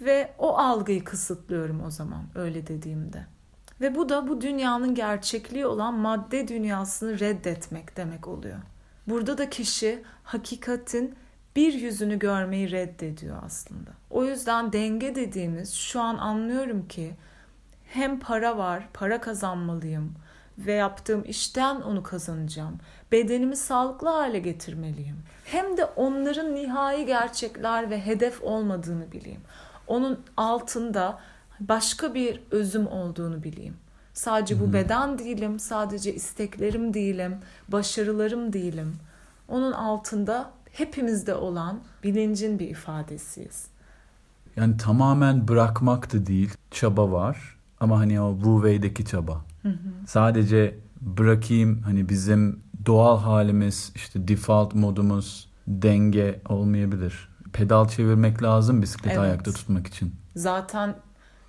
[0.00, 3.26] ve o algıyı kısıtlıyorum o zaman öyle dediğimde.
[3.80, 8.58] Ve bu da bu dünyanın gerçekliği olan madde dünyasını reddetmek demek oluyor.
[9.06, 11.14] Burada da kişi hakikatin
[11.56, 13.90] bir yüzünü görmeyi reddediyor aslında.
[14.10, 17.14] O yüzden denge dediğimiz şu an anlıyorum ki
[17.84, 20.14] hem para var, para kazanmalıyım
[20.58, 22.78] ve yaptığım işten onu kazanacağım.
[23.12, 25.22] Bedenimi sağlıklı hale getirmeliyim.
[25.44, 29.40] Hem de onların nihai gerçekler ve hedef olmadığını bileyim.
[29.90, 31.18] Onun altında
[31.60, 33.74] başka bir özüm olduğunu bileyim.
[34.14, 37.36] Sadece bu beden değilim, sadece isteklerim değilim,
[37.68, 38.92] başarılarım değilim.
[39.48, 43.66] Onun altında hepimizde olan bilincin bir ifadesiyiz.
[44.56, 47.56] Yani tamamen bırakmak da değil, çaba var.
[47.80, 49.44] Ama hani o Wu Wei'deki çaba.
[49.62, 50.06] Hı hı.
[50.06, 57.29] Sadece bırakayım hani bizim doğal halimiz işte default modumuz denge olmayabilir.
[57.52, 59.24] Pedal çevirmek lazım bisikleti evet.
[59.24, 60.14] ayakta tutmak için.
[60.36, 60.94] Zaten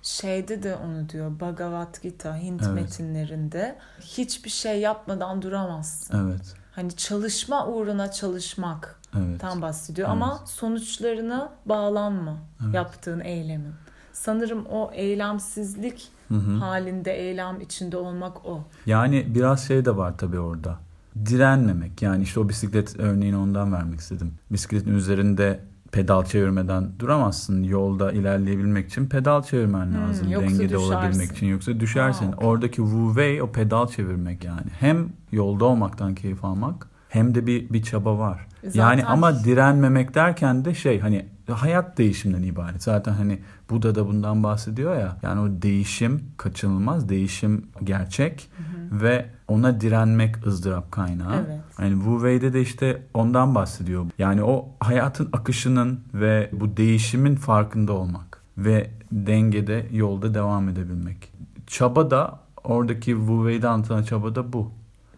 [0.02, 2.74] şeyde de onu diyor Bhagavad Gita Hint evet.
[2.74, 6.28] metinlerinde hiçbir şey yapmadan duramazsın.
[6.28, 6.54] Evet.
[6.72, 9.40] Hani çalışma uğruna çalışmak evet.
[9.40, 10.22] tam bahsediyor evet.
[10.22, 12.74] ama sonuçlarına bağlanma evet.
[12.74, 13.72] yaptığın eylemin.
[14.12, 16.56] Sanırım o eylemsizlik hı hı.
[16.56, 18.64] halinde eylem içinde olmak o.
[18.86, 20.78] Yani biraz şey de var tabii orada.
[21.26, 24.34] Direnmemek yani işte o bisiklet örneğini ondan vermek istedim.
[24.50, 25.60] Bisikletin üzerinde
[25.92, 27.62] pedal çevirmeden duramazsın.
[27.62, 30.26] Yolda ilerleyebilmek için pedal çevirmen hmm, lazım.
[30.26, 30.76] Hmm, Dengede düşersin.
[30.76, 32.26] olabilmek için yoksa düşersin.
[32.26, 32.48] Ha, okay.
[32.48, 34.70] Oradaki wu wei o pedal çevirmek yani.
[34.80, 38.46] Hem yolda olmaktan keyif almak hem de bir bir çaba var.
[38.64, 38.80] Zaten...
[38.80, 42.82] Yani ama direnmemek derken de şey hani hayat değişimden ibaret.
[42.82, 43.38] Zaten hani
[43.70, 45.16] Buda da bundan bahsediyor ya.
[45.22, 48.62] Yani o değişim kaçınılmaz, değişim gerçek hı
[48.96, 49.02] hı.
[49.02, 51.34] ve ona direnmek ızdırap kaynağı.
[51.34, 51.60] Evet.
[51.78, 54.06] Yani Wu Wei'de de işte ondan bahsediyor.
[54.18, 61.32] Yani o hayatın akışının ve bu değişimin farkında olmak ve dengede yolda devam edebilmek.
[61.66, 64.72] Çaba da oradaki Wu Wei'de anlatılan çaba da bu.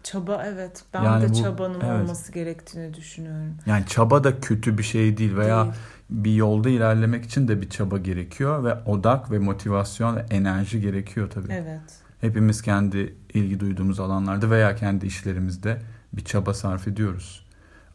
[0.05, 0.83] Çaba evet.
[0.93, 2.01] Ben yani de bu, çabanın evet.
[2.01, 3.53] olması gerektiğini düşünüyorum.
[3.65, 5.75] Yani çaba da kötü bir şey değil veya değil.
[6.09, 11.29] bir yolda ilerlemek için de bir çaba gerekiyor ve odak ve motivasyon ve enerji gerekiyor
[11.29, 11.53] tabii.
[11.53, 11.81] Evet.
[12.21, 15.81] Hepimiz kendi ilgi duyduğumuz alanlarda veya kendi işlerimizde
[16.13, 17.45] bir çaba sarf ediyoruz.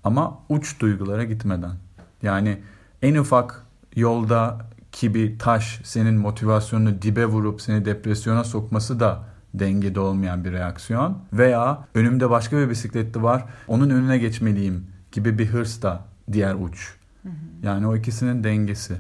[0.04, 1.74] Ama uç duygulara gitmeden.
[2.22, 2.60] Yani
[3.02, 3.62] en ufak
[3.96, 4.58] yolda
[4.92, 11.18] ki bir taş senin motivasyonunu dibe vurup seni depresyona sokması da dengede olmayan bir reaksiyon
[11.32, 16.94] veya önümde başka bir bisikletli var onun önüne geçmeliyim gibi bir hırs da diğer uç.
[17.22, 17.32] Hı hı.
[17.62, 18.96] Yani o ikisinin dengesi.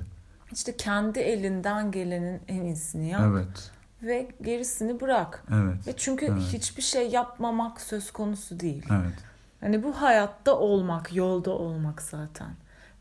[0.52, 3.22] İşte kendi elinden gelenin en iyisini yap.
[3.26, 3.70] Evet.
[4.02, 5.44] Ve gerisini bırak.
[5.54, 5.86] Evet.
[5.86, 6.42] Ve çünkü evet.
[6.52, 8.86] hiçbir şey yapmamak söz konusu değil.
[8.90, 9.14] Evet.
[9.60, 12.50] Hani bu hayatta olmak, yolda olmak zaten.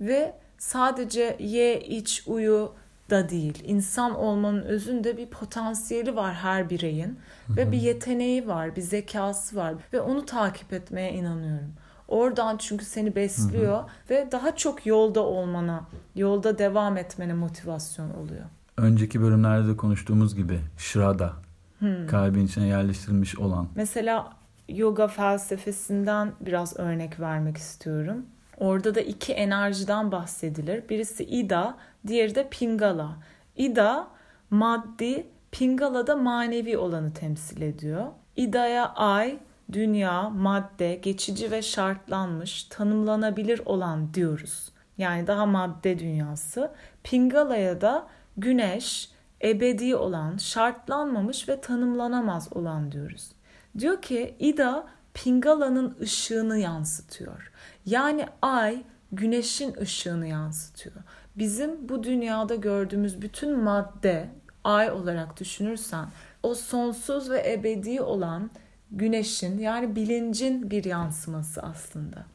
[0.02, 2.74] Ve sadece ye, iç, uyu,
[3.10, 3.64] da değil.
[3.66, 7.20] İnsan olmanın özünde bir potansiyeli var her bireyin
[7.50, 11.74] ve bir yeteneği var, bir zekası var ve onu takip etmeye inanıyorum.
[12.08, 13.88] Oradan çünkü seni besliyor hı hı.
[14.10, 18.46] ve daha çok yolda olmana, yolda devam etmene motivasyon oluyor.
[18.78, 21.34] Önceki bölümlerde de konuştuğumuz gibi şrada,
[21.80, 22.08] hmm.
[22.08, 23.68] kalbin içine yerleştirilmiş olan.
[23.76, 24.34] Mesela
[24.70, 28.26] yoga felsefesinden biraz örnek vermek istiyorum.
[28.60, 30.90] Orada da iki enerjiden bahsedilir.
[30.90, 33.18] Birisi Ida, diğeri de Pingala.
[33.56, 34.08] Ida
[34.50, 38.06] maddi, Pingala da manevi olanı temsil ediyor.
[38.36, 39.40] Ida'ya ay,
[39.72, 44.72] dünya, madde, geçici ve şartlanmış, tanımlanabilir olan diyoruz.
[44.98, 46.72] Yani daha madde dünyası.
[47.04, 49.12] Pingala'ya da güneş,
[49.44, 53.32] ebedi olan, şartlanmamış ve tanımlanamaz olan diyoruz.
[53.80, 57.49] Diyor ki Ida Pingala'nın ışığını yansıtıyor.
[57.90, 60.96] Yani ay güneşin ışığını yansıtıyor.
[61.36, 64.30] Bizim bu dünyada gördüğümüz bütün madde
[64.64, 66.06] ay olarak düşünürsen
[66.44, 68.50] o sonsuz ve ebedi olan
[68.92, 72.26] güneşin yani bilincin bir yansıması aslında.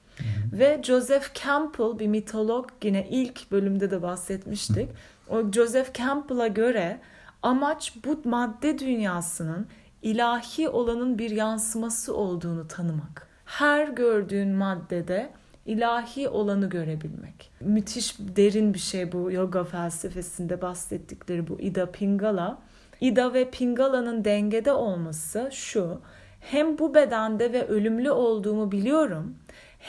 [0.52, 4.88] Ve Joseph Campbell bir mitolog yine ilk bölümde de bahsetmiştik.
[5.30, 7.00] O Joseph Campbell'a göre
[7.42, 9.66] amaç bu madde dünyasının
[10.02, 13.28] ilahi olanın bir yansıması olduğunu tanımak.
[13.44, 15.30] Her gördüğün maddede
[15.66, 17.50] ilahi olanı görebilmek.
[17.61, 22.59] Müthiş derin bir şey bu yoga felsefesinde bahsettikleri bu Ida Pingala.
[23.00, 26.00] Ida ve Pingala'nın dengede olması şu.
[26.40, 29.35] Hem bu bedende ve ölümlü olduğumu biliyorum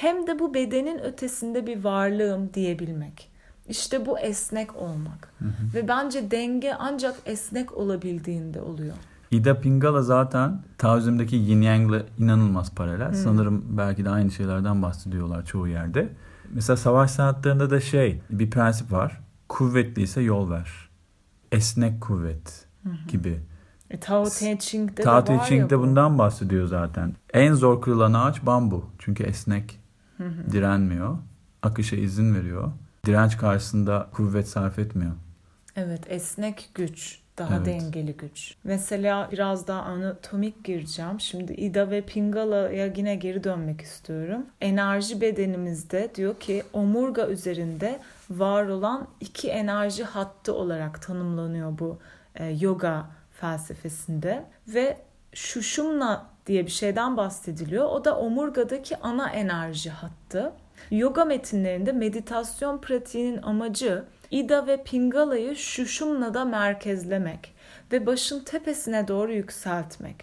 [0.02, 3.30] hem de bu bedenin ötesinde bir varlığım diyebilmek.
[3.70, 5.34] İşte bu esnek olmak.
[5.40, 5.74] Hı hı.
[5.76, 8.96] Ve bence denge ancak esnek olabildiğinde oluyor.
[9.36, 13.08] Ida Pingala zaten Taoizm'deki Yin Yang'la inanılmaz paralel.
[13.08, 13.16] Hmm.
[13.16, 16.10] Sanırım belki de aynı şeylerden bahsediyorlar çoğu yerde.
[16.52, 19.20] Mesela savaş sanatlarında da şey bir prensip var.
[19.50, 20.90] Kuvvetliyse yol ver.
[21.52, 22.66] Esnek kuvvet
[23.08, 23.40] gibi.
[23.90, 27.14] E, Tao Te Ching'de Tao Te Ching'de bundan bahsediyor zaten.
[27.34, 28.86] En zor kırılan ağaç bambu.
[29.00, 29.80] Çünkü esnek.
[30.52, 31.18] Direnmiyor.
[31.64, 32.72] Akışa izin veriyor.
[33.06, 35.12] Direnç karşısında kuvvet sarf etmiyor.
[35.76, 37.66] Evet esnek güç daha evet.
[37.66, 38.56] dengeli güç.
[38.64, 41.20] Mesela biraz daha anatomik gireceğim.
[41.20, 44.46] Şimdi Ida ve Pingala'ya yine geri dönmek istiyorum.
[44.62, 51.98] Enerji bedenimizde diyor ki omurga üzerinde var olan iki enerji hattı olarak tanımlanıyor bu
[52.36, 54.98] e, yoga felsefesinde ve
[55.36, 57.86] Şuşumna diye bir şeyden bahsediliyor.
[57.86, 60.52] O da omurgadaki ana enerji hattı.
[60.92, 67.56] Yoga metinlerinde meditasyon pratiğinin amacı Ida ve Pingala'yı Şuşumna'da merkezlemek
[67.92, 70.16] ve başın tepesine doğru yükseltmek.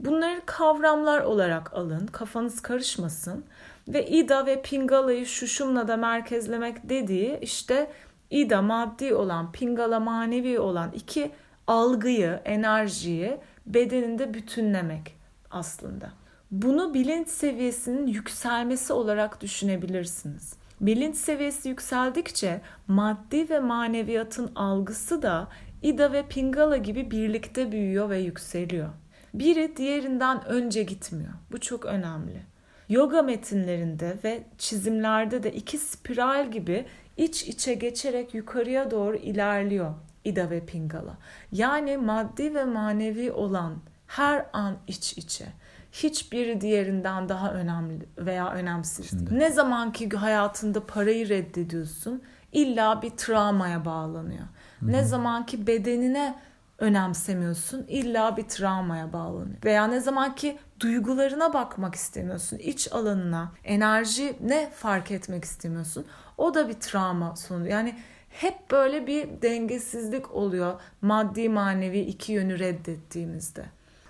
[0.00, 3.44] Bunları kavramlar olarak alın, kafanız karışmasın
[3.88, 7.90] ve Ida ve Pingala'yı Şuşumna'da merkezlemek dediği işte
[8.30, 11.30] Ida maddi olan, Pingala manevi olan iki
[11.66, 15.16] algıyı, enerjiyi bedeninde bütünlemek
[15.50, 16.12] aslında.
[16.50, 20.63] Bunu bilinç seviyesinin yükselmesi olarak düşünebilirsiniz.
[20.86, 25.48] Bilinç seviyesi yükseldikçe maddi ve maneviyatın algısı da
[25.82, 28.88] Ida ve Pingala gibi birlikte büyüyor ve yükseliyor.
[29.34, 31.32] Biri diğerinden önce gitmiyor.
[31.52, 32.42] Bu çok önemli.
[32.88, 39.94] Yoga metinlerinde ve çizimlerde de iki spiral gibi iç içe geçerek yukarıya doğru ilerliyor
[40.24, 41.18] Ida ve Pingala.
[41.52, 45.46] Yani maddi ve manevi olan her an iç içe
[45.94, 49.10] hiçbiri diğerinden daha önemli veya önemsiz.
[49.10, 49.38] Şimdi.
[49.38, 54.44] Ne zaman ki hayatında parayı reddediyorsun illa bir travmaya bağlanıyor.
[54.80, 54.92] Hı-hı.
[54.92, 56.38] Ne zaman ki bedenine
[56.78, 59.64] önemsemiyorsun illa bir travmaya bağlanıyor.
[59.64, 66.06] Veya ne zaman ki duygularına bakmak istemiyorsun, iç alanına, enerji ne fark etmek istemiyorsun.
[66.38, 67.68] O da bir travma sonu.
[67.68, 67.94] Yani
[68.28, 73.64] hep böyle bir dengesizlik oluyor maddi manevi iki yönü reddettiğimizde.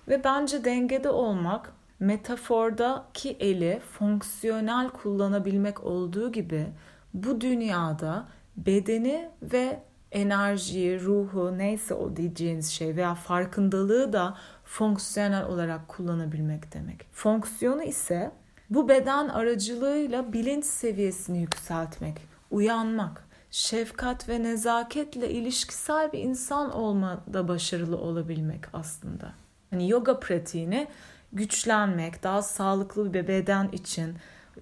[0.08, 6.66] Ve bence dengede olmak metafordaki eli fonksiyonel kullanabilmek olduğu gibi
[7.14, 15.88] bu dünyada bedeni ve enerjiyi, ruhu neyse o diyeceğiniz şey veya farkındalığı da fonksiyonel olarak
[15.88, 17.06] kullanabilmek demek.
[17.12, 18.32] Fonksiyonu ise
[18.70, 22.16] bu beden aracılığıyla bilinç seviyesini yükseltmek,
[22.50, 29.43] uyanmak, şefkat ve nezaketle ilişkisel bir insan olmada başarılı olabilmek aslında.
[29.74, 30.88] Hani yoga pratiğini
[31.32, 34.16] güçlenmek, daha sağlıklı bir beden için,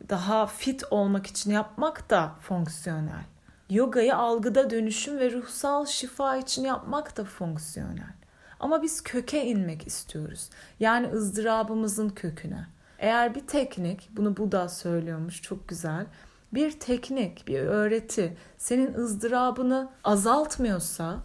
[0.09, 3.25] daha fit olmak için yapmak da fonksiyonel.
[3.71, 8.15] Yogayı algıda dönüşüm ve ruhsal şifa için yapmak da fonksiyonel.
[8.61, 10.51] Ama biz köke inmek istiyoruz.
[10.81, 12.67] Yani ızdırabımızın köküne.
[12.99, 16.07] Eğer bir teknik, bunu Buda söylüyormuş çok güzel.
[16.55, 21.23] Bir teknik, bir öğreti senin ızdırabını azaltmıyorsa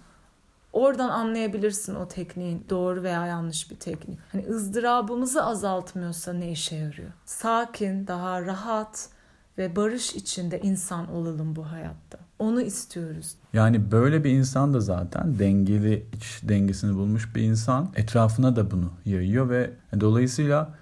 [0.77, 4.19] oradan anlayabilirsin o tekniğin doğru veya yanlış bir teknik.
[4.31, 7.09] Hani ızdırabımızı azaltmıyorsa ne işe yarıyor?
[7.25, 9.09] Sakin, daha rahat
[9.57, 12.17] ve barış içinde insan olalım bu hayatta.
[12.39, 13.35] Onu istiyoruz.
[13.53, 18.91] Yani böyle bir insan da zaten dengeli iç dengesini bulmuş bir insan etrafına da bunu
[19.05, 20.73] yayıyor ve dolayısıyla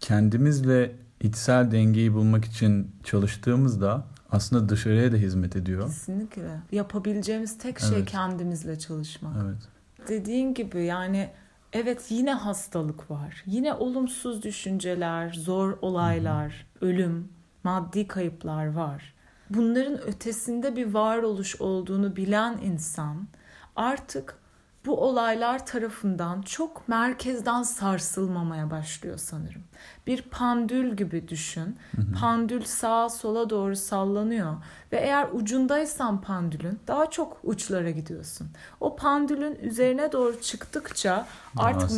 [0.00, 5.86] kendimizle içsel dengeyi bulmak için çalıştığımızda aslında dışarıya da hizmet ediyor.
[5.86, 6.60] Kesinlikle.
[6.72, 8.10] Yapabileceğimiz tek şey evet.
[8.10, 9.36] kendimizle çalışmak.
[9.44, 9.68] Evet.
[10.08, 11.30] Dediğin gibi yani
[11.72, 13.42] evet yine hastalık var.
[13.46, 16.90] Yine olumsuz düşünceler, zor olaylar, Hı-hı.
[16.90, 17.28] ölüm,
[17.64, 19.14] maddi kayıplar var.
[19.50, 23.28] Bunların ötesinde bir varoluş olduğunu bilen insan
[23.76, 24.41] artık
[24.86, 29.62] bu olaylar tarafından çok merkezden sarsılmamaya başlıyor sanırım.
[30.06, 31.76] Bir pandül gibi düşün.
[31.96, 32.12] Hı hı.
[32.20, 34.56] Pandül sağa sola doğru sallanıyor
[34.92, 38.48] ve eğer ucundaysan pandülün daha çok uçlara gidiyorsun.
[38.80, 41.90] O pandülün üzerine doğru çıktıkça artık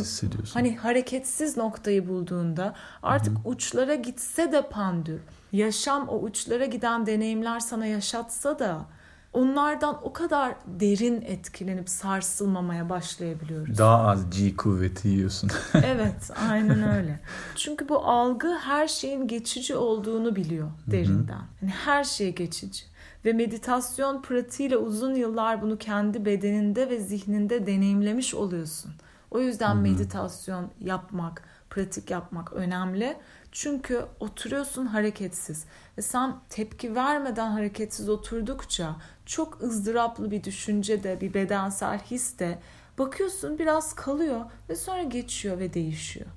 [0.53, 3.49] hani hareketsiz noktayı bulduğunda artık hı hı.
[3.49, 5.19] uçlara gitse de pandül
[5.51, 8.85] yaşam o uçlara giden deneyimler sana yaşatsa da
[9.35, 13.77] onlardan o kadar derin etkilenip sarsılmamaya başlayabiliyoruz.
[13.77, 15.49] Daha az G kuvveti yiyorsun.
[15.73, 17.19] evet, aynen öyle.
[17.55, 21.41] Çünkü bu algı her şeyin geçici olduğunu biliyor derinden.
[21.61, 22.85] Yani her şey geçici.
[23.25, 28.91] Ve meditasyon pratiğiyle uzun yıllar bunu kendi bedeninde ve zihninde deneyimlemiş oluyorsun.
[29.31, 29.81] O yüzden Hı-hı.
[29.81, 33.17] meditasyon yapmak, pratik yapmak önemli.
[33.51, 35.65] Çünkü oturuyorsun hareketsiz
[35.97, 38.95] ve sen tepki vermeden hareketsiz oturdukça
[39.25, 42.59] çok ızdıraplı bir düşünce de bir bedensel his de
[42.97, 46.27] bakıyorsun biraz kalıyor ve sonra geçiyor ve değişiyor.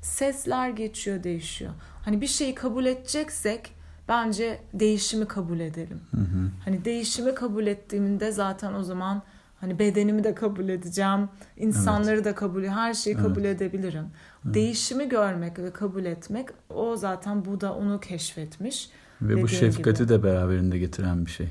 [0.00, 1.72] Sesler geçiyor değişiyor.
[2.04, 3.72] Hani bir şeyi kabul edeceksek
[4.08, 6.00] bence değişimi kabul edelim.
[6.10, 6.50] Hı hı.
[6.64, 9.22] Hani değişimi kabul ettiğimde zaten o zaman
[9.60, 12.24] hani bedenimi de kabul edeceğim, insanları evet.
[12.24, 13.26] da kabul, her şeyi evet.
[13.26, 14.06] kabul edebilirim.
[14.44, 14.54] Evet.
[14.54, 18.90] Değişimi görmek ve kabul etmek o zaten bu da onu keşfetmiş.
[19.22, 20.08] Ve bu şefkati gibi.
[20.08, 21.48] de beraberinde getiren bir şey.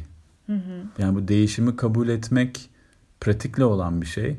[0.47, 0.83] Hı hı.
[0.97, 2.69] Yani bu değişimi kabul etmek
[3.19, 4.37] pratikle olan bir şey,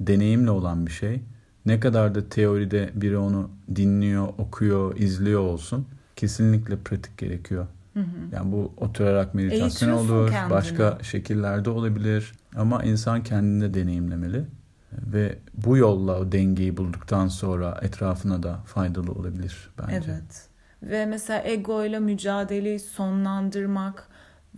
[0.00, 1.20] deneyimle olan bir şey.
[1.66, 5.86] Ne kadar da teoride biri onu dinliyor, okuyor, izliyor olsun
[6.16, 7.66] kesinlikle pratik gerekiyor.
[7.94, 8.04] Hı hı.
[8.32, 10.50] Yani bu oturarak meditasyon olur, kendini.
[10.50, 14.44] başka şekillerde olabilir ama insan kendinde deneyimlemeli
[14.92, 20.10] ve bu yolla o dengeyi bulduktan sonra etrafına da faydalı olabilir bence.
[20.10, 20.48] Evet.
[20.82, 24.08] Ve mesela ego ile mücadeleyi sonlandırmak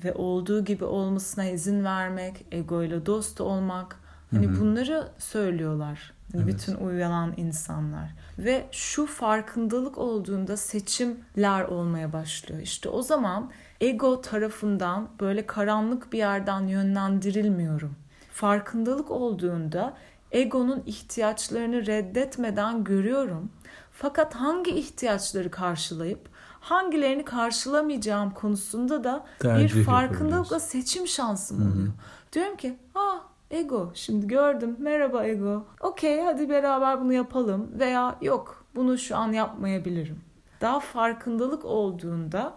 [0.04, 3.96] ve olduğu gibi olmasına izin vermek, ego ile dost olmak.
[4.30, 4.60] Hani Hı-hı.
[4.60, 6.46] bunları söylüyorlar evet.
[6.46, 8.14] bütün uyanan insanlar.
[8.38, 12.60] Ve şu farkındalık olduğunda seçimler olmaya başlıyor.
[12.60, 13.50] İşte o zaman
[13.80, 17.96] ego tarafından böyle karanlık bir yerden yönlendirilmiyorum.
[18.32, 19.96] Farkındalık olduğunda
[20.32, 23.50] egonun ihtiyaçlarını reddetmeden görüyorum.
[23.92, 26.28] Fakat hangi ihtiyaçları karşılayıp
[26.62, 31.72] hangilerini karşılamayacağım konusunda da Tercih bir farkındalıkla seçim şansım Hı-hı.
[31.72, 31.92] oluyor.
[32.32, 33.20] Diyorum ki ah
[33.50, 39.32] ego şimdi gördüm merhaba ego okey hadi beraber bunu yapalım veya yok bunu şu an
[39.32, 40.20] yapmayabilirim.
[40.60, 42.54] Daha farkındalık olduğunda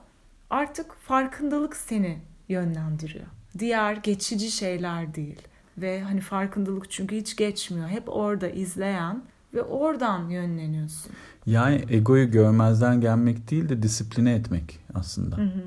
[0.50, 3.26] artık farkındalık seni yönlendiriyor.
[3.60, 5.41] Diğer geçici şeyler değil.
[5.78, 7.88] Ve hani farkındalık çünkü hiç geçmiyor.
[7.88, 9.24] Hep orada izleyen
[9.56, 11.12] ve oradan yönleniyorsun.
[11.46, 15.38] Yani egoyu görmezden gelmek değil de disipline etmek aslında.
[15.38, 15.63] Hı hı.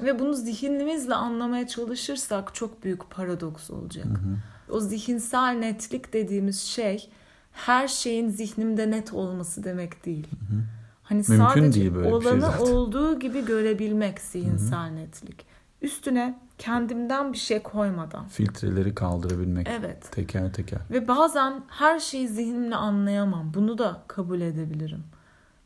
[0.00, 4.06] Ve bunu zihnimizle anlamaya çalışırsak çok büyük paradoks olacak.
[4.06, 4.36] Hı hı.
[4.70, 7.08] O zihinsel netlik dediğimiz şey
[7.52, 10.26] her şeyin zihnimde net olması demek değil.
[10.30, 10.60] Hı hı.
[11.02, 14.96] Hani Mümkün sadece değil böyle olanı şey olduğu gibi görebilmek zihinsel hı hı.
[14.96, 15.53] netlik.
[15.84, 18.28] Üstüne kendimden bir şey koymadan.
[18.28, 19.68] Filtreleri kaldırabilmek.
[19.70, 20.12] Evet.
[20.12, 20.80] Teker teker.
[20.90, 23.54] Ve bazen her şeyi zihnimle anlayamam.
[23.54, 25.04] Bunu da kabul edebilirim.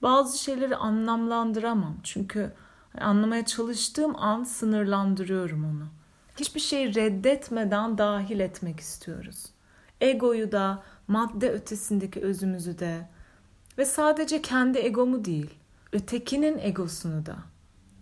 [0.02, 1.96] Bazı şeyleri anlamlandıramam.
[2.02, 2.52] Çünkü
[3.00, 5.86] anlamaya çalıştığım an sınırlandırıyorum onu.
[6.36, 9.46] Hiçbir şeyi reddetmeden dahil etmek istiyoruz.
[10.00, 13.08] Egoyu da, madde ötesindeki özümüzü de
[13.78, 15.50] ve sadece kendi egomu değil,
[15.92, 17.36] ötekinin egosunu da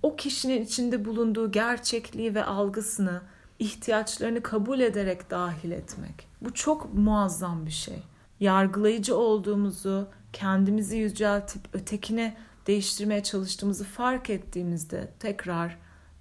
[0.06, 3.20] o kişinin içinde bulunduğu gerçekliği ve algısını,
[3.58, 6.28] ihtiyaçlarını kabul ederek dahil etmek.
[6.40, 8.02] Bu çok muazzam bir şey.
[8.40, 15.78] Yargılayıcı olduğumuzu, kendimizi yüceltip ötekine değiştirmeye çalıştığımızı fark ettiğimizde tekrar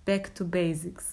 [0.07, 1.05] back to basics.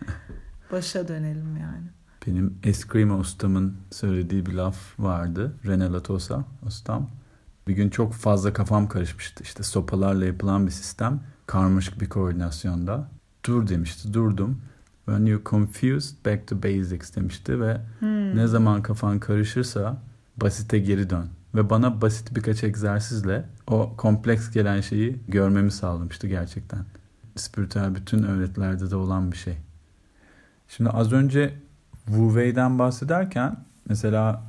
[0.72, 1.86] Başa dönelim yani.
[2.26, 5.56] Benim Eskrima ustamın söylediği bir laf vardı.
[5.66, 7.10] Rene Latosa ustam.
[7.68, 9.42] Bir gün çok fazla kafam karışmıştı.
[9.44, 13.08] İşte sopalarla yapılan bir sistem karmaşık bir koordinasyonda.
[13.44, 14.14] dur demişti.
[14.14, 14.60] Durdum.
[15.06, 18.36] When you're confused, back to basics demişti ve hmm.
[18.36, 20.02] ne zaman kafan karışırsa
[20.36, 21.26] basite geri dön.
[21.54, 26.84] Ve bana basit birkaç egzersizle o kompleks gelen şeyi görmemi sağlamıştı gerçekten.
[27.36, 29.56] Spiritüel bütün öğretilerde de olan bir şey.
[30.68, 31.54] Şimdi az önce
[32.06, 33.56] Wu Wei'den bahsederken
[33.88, 34.44] mesela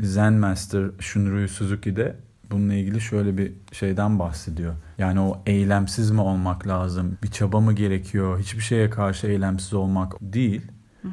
[0.00, 2.16] Zen Master Shunryu Suzuki de
[2.54, 4.74] bununla ilgili şöyle bir şeyden bahsediyor.
[4.98, 7.18] Yani o eylemsiz mi olmak lazım?
[7.22, 8.38] Bir çaba mı gerekiyor?
[8.38, 10.62] Hiçbir şeye karşı eylemsiz olmak değil.
[11.02, 11.12] Hı hı.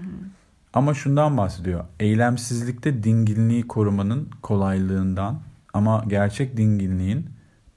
[0.74, 1.86] Ama şundan bahsediyor.
[2.00, 5.40] Eylemsizlikte dinginliği korumanın kolaylığından
[5.74, 7.30] ama gerçek dinginliğin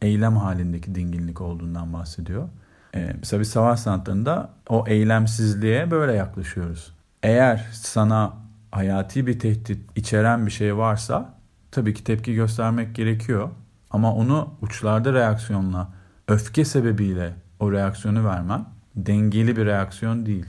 [0.02, 2.48] eylem halindeki dinginlik olduğundan bahsediyor.
[2.94, 6.94] Ee, mesela bir savaş sanatlarında o eylemsizliğe böyle yaklaşıyoruz.
[7.22, 8.32] Eğer sana
[8.70, 11.33] hayati bir tehdit içeren bir şey varsa
[11.74, 13.48] tabii ki tepki göstermek gerekiyor.
[13.90, 15.88] Ama onu uçlarda reaksiyonla,
[16.28, 18.64] öfke sebebiyle o reaksiyonu vermen
[18.96, 20.46] dengeli bir reaksiyon değil.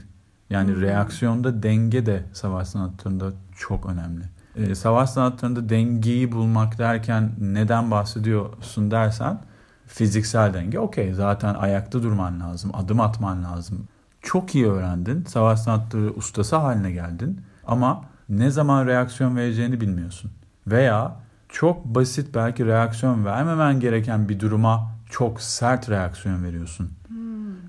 [0.50, 0.80] Yani hmm.
[0.80, 4.24] reaksiyonda denge de savaş sanatlarında çok önemli.
[4.56, 9.40] Ee, savaş sanatlarında dengeyi bulmak derken neden bahsediyorsun dersen
[9.86, 13.88] fiziksel denge okey zaten ayakta durman lazım, adım atman lazım.
[14.22, 20.30] Çok iyi öğrendin, savaş sanatları ustası haline geldin ama ne zaman reaksiyon vereceğini bilmiyorsun.
[20.66, 21.16] Veya
[21.48, 26.90] çok basit belki reaksiyon vermemen gereken bir duruma çok sert reaksiyon veriyorsun.
[27.08, 27.16] Hmm.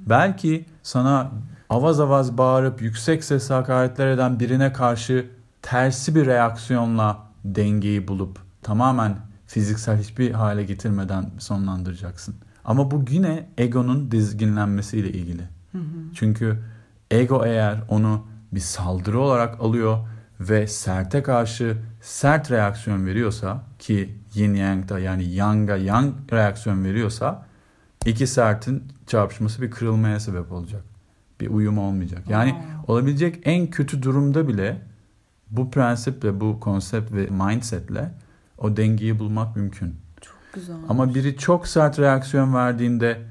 [0.10, 1.32] Belki sana
[1.70, 5.30] avaz avaz bağırıp yüksek sesle hakaretler eden birine karşı
[5.62, 9.16] tersi bir reaksiyonla dengeyi bulup tamamen
[9.48, 12.36] fiziksel hiçbir hale getirmeden sonlandıracaksın.
[12.66, 15.42] Ama bu yine egonun dizginlenmesiyle ilgili.
[15.72, 16.14] Hı hı.
[16.14, 16.64] Çünkü
[17.12, 19.98] ego eğer onu bir saldırı olarak alıyor
[20.40, 27.46] ve serte karşı sert reaksiyon veriyorsa ki yin yang'da yani yang'a yang reaksiyon veriyorsa
[28.06, 30.84] iki sertin çarpışması bir kırılmaya sebep olacak.
[31.42, 32.30] Bir uyum olmayacak.
[32.30, 32.92] Yani Aa.
[32.92, 34.82] olabilecek en kötü durumda bile
[35.52, 38.14] bu prensiple, bu konsept ve mindsetle
[38.58, 39.96] o dengeyi bulmak mümkün.
[40.22, 40.76] Çok güzel.
[40.90, 43.22] Ama biri çok sert reaksiyon verdiğinde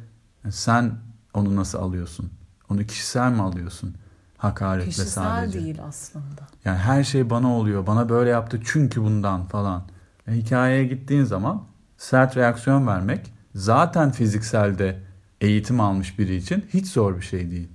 [0.51, 0.93] sen
[1.35, 2.31] onu nasıl alıyorsun?
[2.71, 3.95] Onu kişisel mi alıyorsun?
[4.37, 5.65] Hakaretle kişisel sadece.
[5.65, 6.43] Değil aslında.
[6.65, 7.87] Yani her şey bana oluyor.
[7.87, 9.83] Bana böyle yaptı çünkü bundan falan.
[10.29, 11.65] E, hikayeye gittiğin zaman
[11.97, 15.01] sert reaksiyon vermek zaten fizikselde
[15.41, 17.69] eğitim almış biri için hiç zor bir şey değil.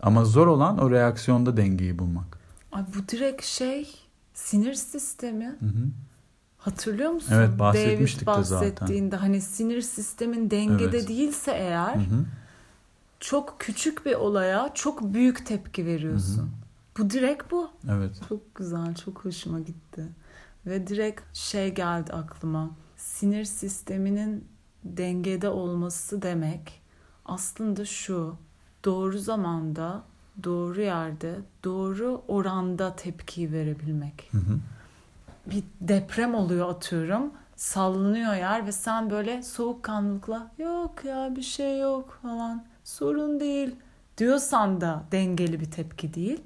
[0.00, 2.38] Ama zor olan o reaksiyonda dengeyi bulmak.
[2.72, 3.88] Ay bu direkt şey
[4.34, 5.46] sinir sistemi.
[5.46, 5.88] Hı hı.
[6.58, 7.34] Hatırlıyor musun?
[7.34, 9.10] Evet bahsetmiştik David de zaten.
[9.10, 11.08] hani sinir sistemin dengede evet.
[11.08, 12.24] değilse eğer hı hı.
[13.20, 16.38] Çok küçük bir olaya çok büyük tepki veriyorsun.
[16.38, 16.48] Hı hı.
[16.98, 17.70] Bu direkt bu.
[17.90, 18.20] Evet.
[18.28, 20.08] Çok güzel, çok hoşuma gitti.
[20.66, 22.70] Ve direkt şey geldi aklıma.
[22.96, 24.44] Sinir sisteminin
[24.84, 26.82] dengede olması demek
[27.24, 28.36] aslında şu.
[28.84, 30.02] Doğru zamanda,
[30.44, 34.28] doğru yerde, doğru oranda tepki verebilmek.
[34.32, 34.58] Hı hı.
[35.46, 37.32] Bir deprem oluyor atıyorum.
[37.56, 43.76] Sallanıyor yer ve sen böyle soğukkanlılıkla yok ya bir şey yok falan sorun değil
[44.18, 46.40] diyorsan da dengeli bir tepki değil.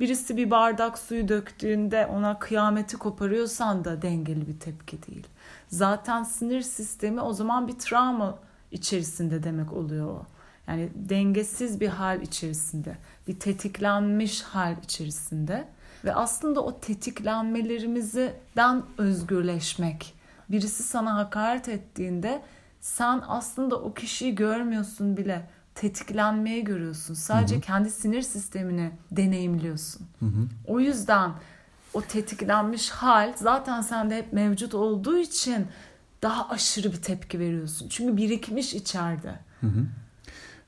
[0.00, 5.26] Birisi bir bardak suyu döktüğünde ona kıyameti koparıyorsan da dengeli bir tepki değil.
[5.68, 8.38] Zaten sinir sistemi o zaman bir travma
[8.70, 10.26] içerisinde demek oluyor o.
[10.68, 12.96] Yani dengesiz bir hal içerisinde,
[13.28, 15.68] bir tetiklenmiş hal içerisinde
[16.04, 20.14] ve aslında o tetiklenmelerimizden özgürleşmek.
[20.48, 22.42] Birisi sana hakaret ettiğinde
[22.80, 27.14] sen aslında o kişiyi görmüyorsun bile tetiklenmeyi görüyorsun.
[27.14, 27.62] Sadece hı hı.
[27.62, 30.06] kendi sinir sistemini deneyimliyorsun.
[30.20, 30.48] Hı hı.
[30.66, 31.30] O yüzden
[31.94, 35.66] o tetiklenmiş hal zaten sende hep mevcut olduğu için
[36.22, 37.88] daha aşırı bir tepki veriyorsun.
[37.88, 39.38] Çünkü birikmiş içeride.
[39.60, 39.86] Hı hı.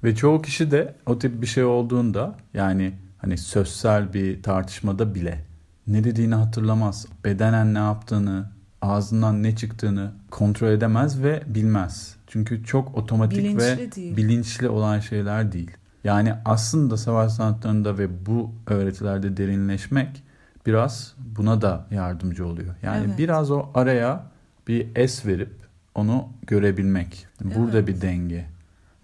[0.04, 5.44] Ve çoğu kişi de o tip bir şey olduğunda yani hani sözsel bir tartışmada bile
[5.86, 7.06] ne dediğini hatırlamaz.
[7.24, 8.50] Bedenen ne yaptığını,
[8.82, 12.15] ağzından ne çıktığını kontrol edemez ve bilmez.
[12.26, 14.16] Çünkü çok otomatik bilinçli ve değil.
[14.16, 15.70] bilinçli olan şeyler değil.
[16.04, 20.22] Yani aslında savaş sanatlarında ve bu öğretilerde derinleşmek
[20.66, 22.74] biraz buna da yardımcı oluyor.
[22.82, 23.18] Yani evet.
[23.18, 24.26] biraz o araya
[24.68, 25.52] bir es verip
[25.94, 27.26] onu görebilmek.
[27.44, 27.88] Burada evet.
[27.88, 28.46] bir denge.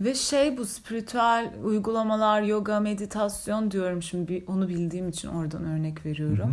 [0.00, 6.50] Ve şey bu spiritüel uygulamalar, yoga, meditasyon diyorum şimdi onu bildiğim için oradan örnek veriyorum.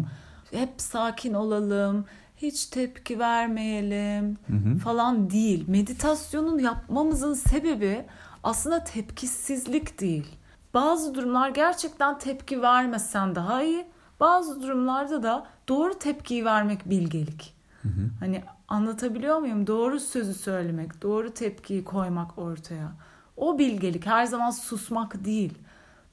[0.52, 0.62] Hı hı.
[0.62, 2.06] Hep sakin olalım,
[2.42, 4.78] hiç tepki vermeyelim hı hı.
[4.78, 5.68] falan değil.
[5.68, 8.06] Meditasyonun yapmamızın sebebi
[8.44, 10.36] aslında tepkisizlik değil.
[10.74, 13.86] Bazı durumlar gerçekten tepki vermesen daha iyi.
[14.20, 17.54] Bazı durumlarda da doğru tepkiyi vermek bilgelik.
[17.82, 18.10] Hı hı.
[18.20, 19.68] Hani anlatabiliyor muyum?
[19.68, 22.92] Doğru sözü söylemek, doğru tepkiyi koymak ortaya.
[23.38, 25.54] O bilgelik her zaman susmak değil.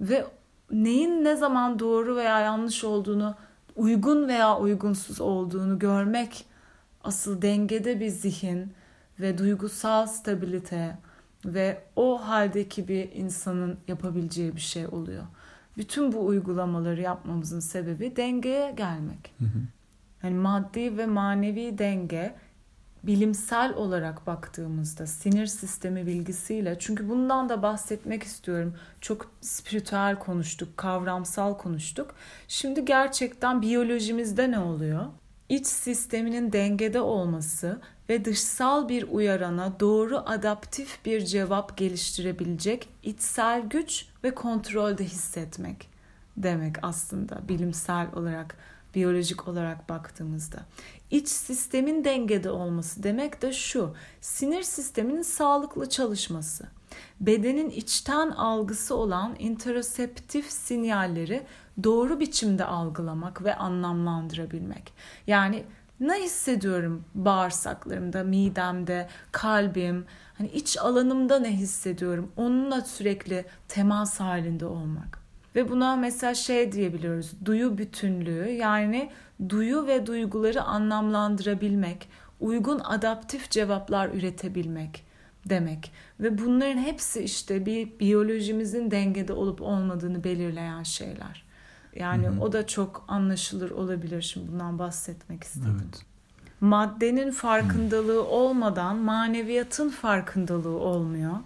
[0.00, 0.26] ve
[0.70, 3.34] neyin ne zaman doğru veya yanlış olduğunu,
[3.76, 6.46] uygun veya uygunsuz olduğunu görmek
[7.04, 8.72] asıl dengede bir zihin
[9.20, 10.98] ve duygusal stabilite
[11.44, 15.24] ve o haldeki bir insanın yapabileceği bir şey oluyor.
[15.76, 19.34] Bütün bu uygulamaları yapmamızın sebebi dengeye gelmek.
[19.38, 19.58] Hı hı.
[20.22, 22.34] Yani maddi ve manevi denge
[23.02, 28.74] bilimsel olarak baktığımızda sinir sistemi bilgisiyle çünkü bundan da bahsetmek istiyorum.
[29.00, 32.14] Çok spiritüel konuştuk, kavramsal konuştuk.
[32.48, 35.06] Şimdi gerçekten biyolojimizde ne oluyor?
[35.48, 44.06] İç sisteminin dengede olması ve dışsal bir uyarana doğru adaptif bir cevap geliştirebilecek içsel güç
[44.24, 45.88] ve kontrolde hissetmek
[46.36, 48.56] demek aslında bilimsel olarak,
[48.96, 50.58] biyolojik olarak baktığımızda.
[51.10, 53.94] İç sistemin dengede olması demek de şu.
[54.20, 56.66] Sinir sisteminin sağlıklı çalışması.
[57.20, 61.46] Bedenin içten algısı olan interoceptif sinyalleri
[61.84, 64.92] doğru biçimde algılamak ve anlamlandırabilmek.
[65.26, 65.64] Yani
[66.00, 70.06] ne hissediyorum bağırsaklarımda, midemde, kalbim,
[70.38, 72.32] hani iç alanımda ne hissediyorum?
[72.36, 75.25] Onunla sürekli temas halinde olmak.
[75.56, 77.32] Ve buna mesela şey diyebiliyoruz.
[77.44, 79.10] Duyu bütünlüğü yani
[79.48, 82.08] duyu ve duyguları anlamlandırabilmek,
[82.40, 85.04] uygun adaptif cevaplar üretebilmek
[85.46, 85.92] demek.
[86.20, 91.46] Ve bunların hepsi işte bir biyolojimizin dengede olup olmadığını belirleyen şeyler.
[91.94, 92.40] Yani hı hı.
[92.40, 94.22] o da çok anlaşılır olabilir.
[94.22, 95.82] Şimdi bundan bahsetmek istedim.
[95.84, 96.02] Evet.
[96.60, 98.24] Maddenin farkındalığı hı.
[98.24, 101.36] olmadan maneviyatın farkındalığı olmuyor.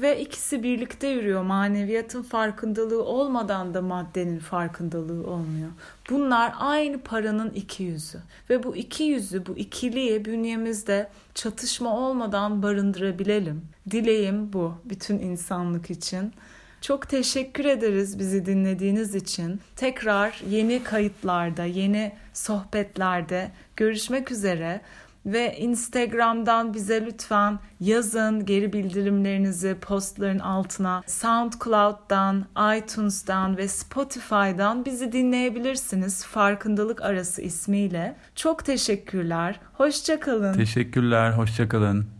[0.00, 1.42] Ve ikisi birlikte yürüyor.
[1.42, 5.70] Maneviyatın farkındalığı olmadan da maddenin farkındalığı olmuyor.
[6.10, 8.18] Bunlar aynı paranın iki yüzü.
[8.50, 13.62] Ve bu iki yüzü, bu ikiliyi bünyemizde çatışma olmadan barındırabilelim.
[13.90, 16.32] Dileğim bu bütün insanlık için.
[16.80, 19.60] Çok teşekkür ederiz bizi dinlediğiniz için.
[19.76, 24.80] Tekrar yeni kayıtlarda, yeni sohbetlerde görüşmek üzere
[25.26, 31.02] ve Instagram'dan bize lütfen yazın geri bildirimlerinizi postların altına.
[31.06, 32.44] SoundCloud'dan,
[32.76, 36.24] iTunes'dan ve Spotify'dan bizi dinleyebilirsiniz.
[36.24, 38.16] Farkındalık Arası ismiyle.
[38.34, 39.60] Çok teşekkürler.
[39.72, 40.52] Hoşçakalın.
[40.52, 41.32] Teşekkürler.
[41.32, 42.17] Hoşçakalın.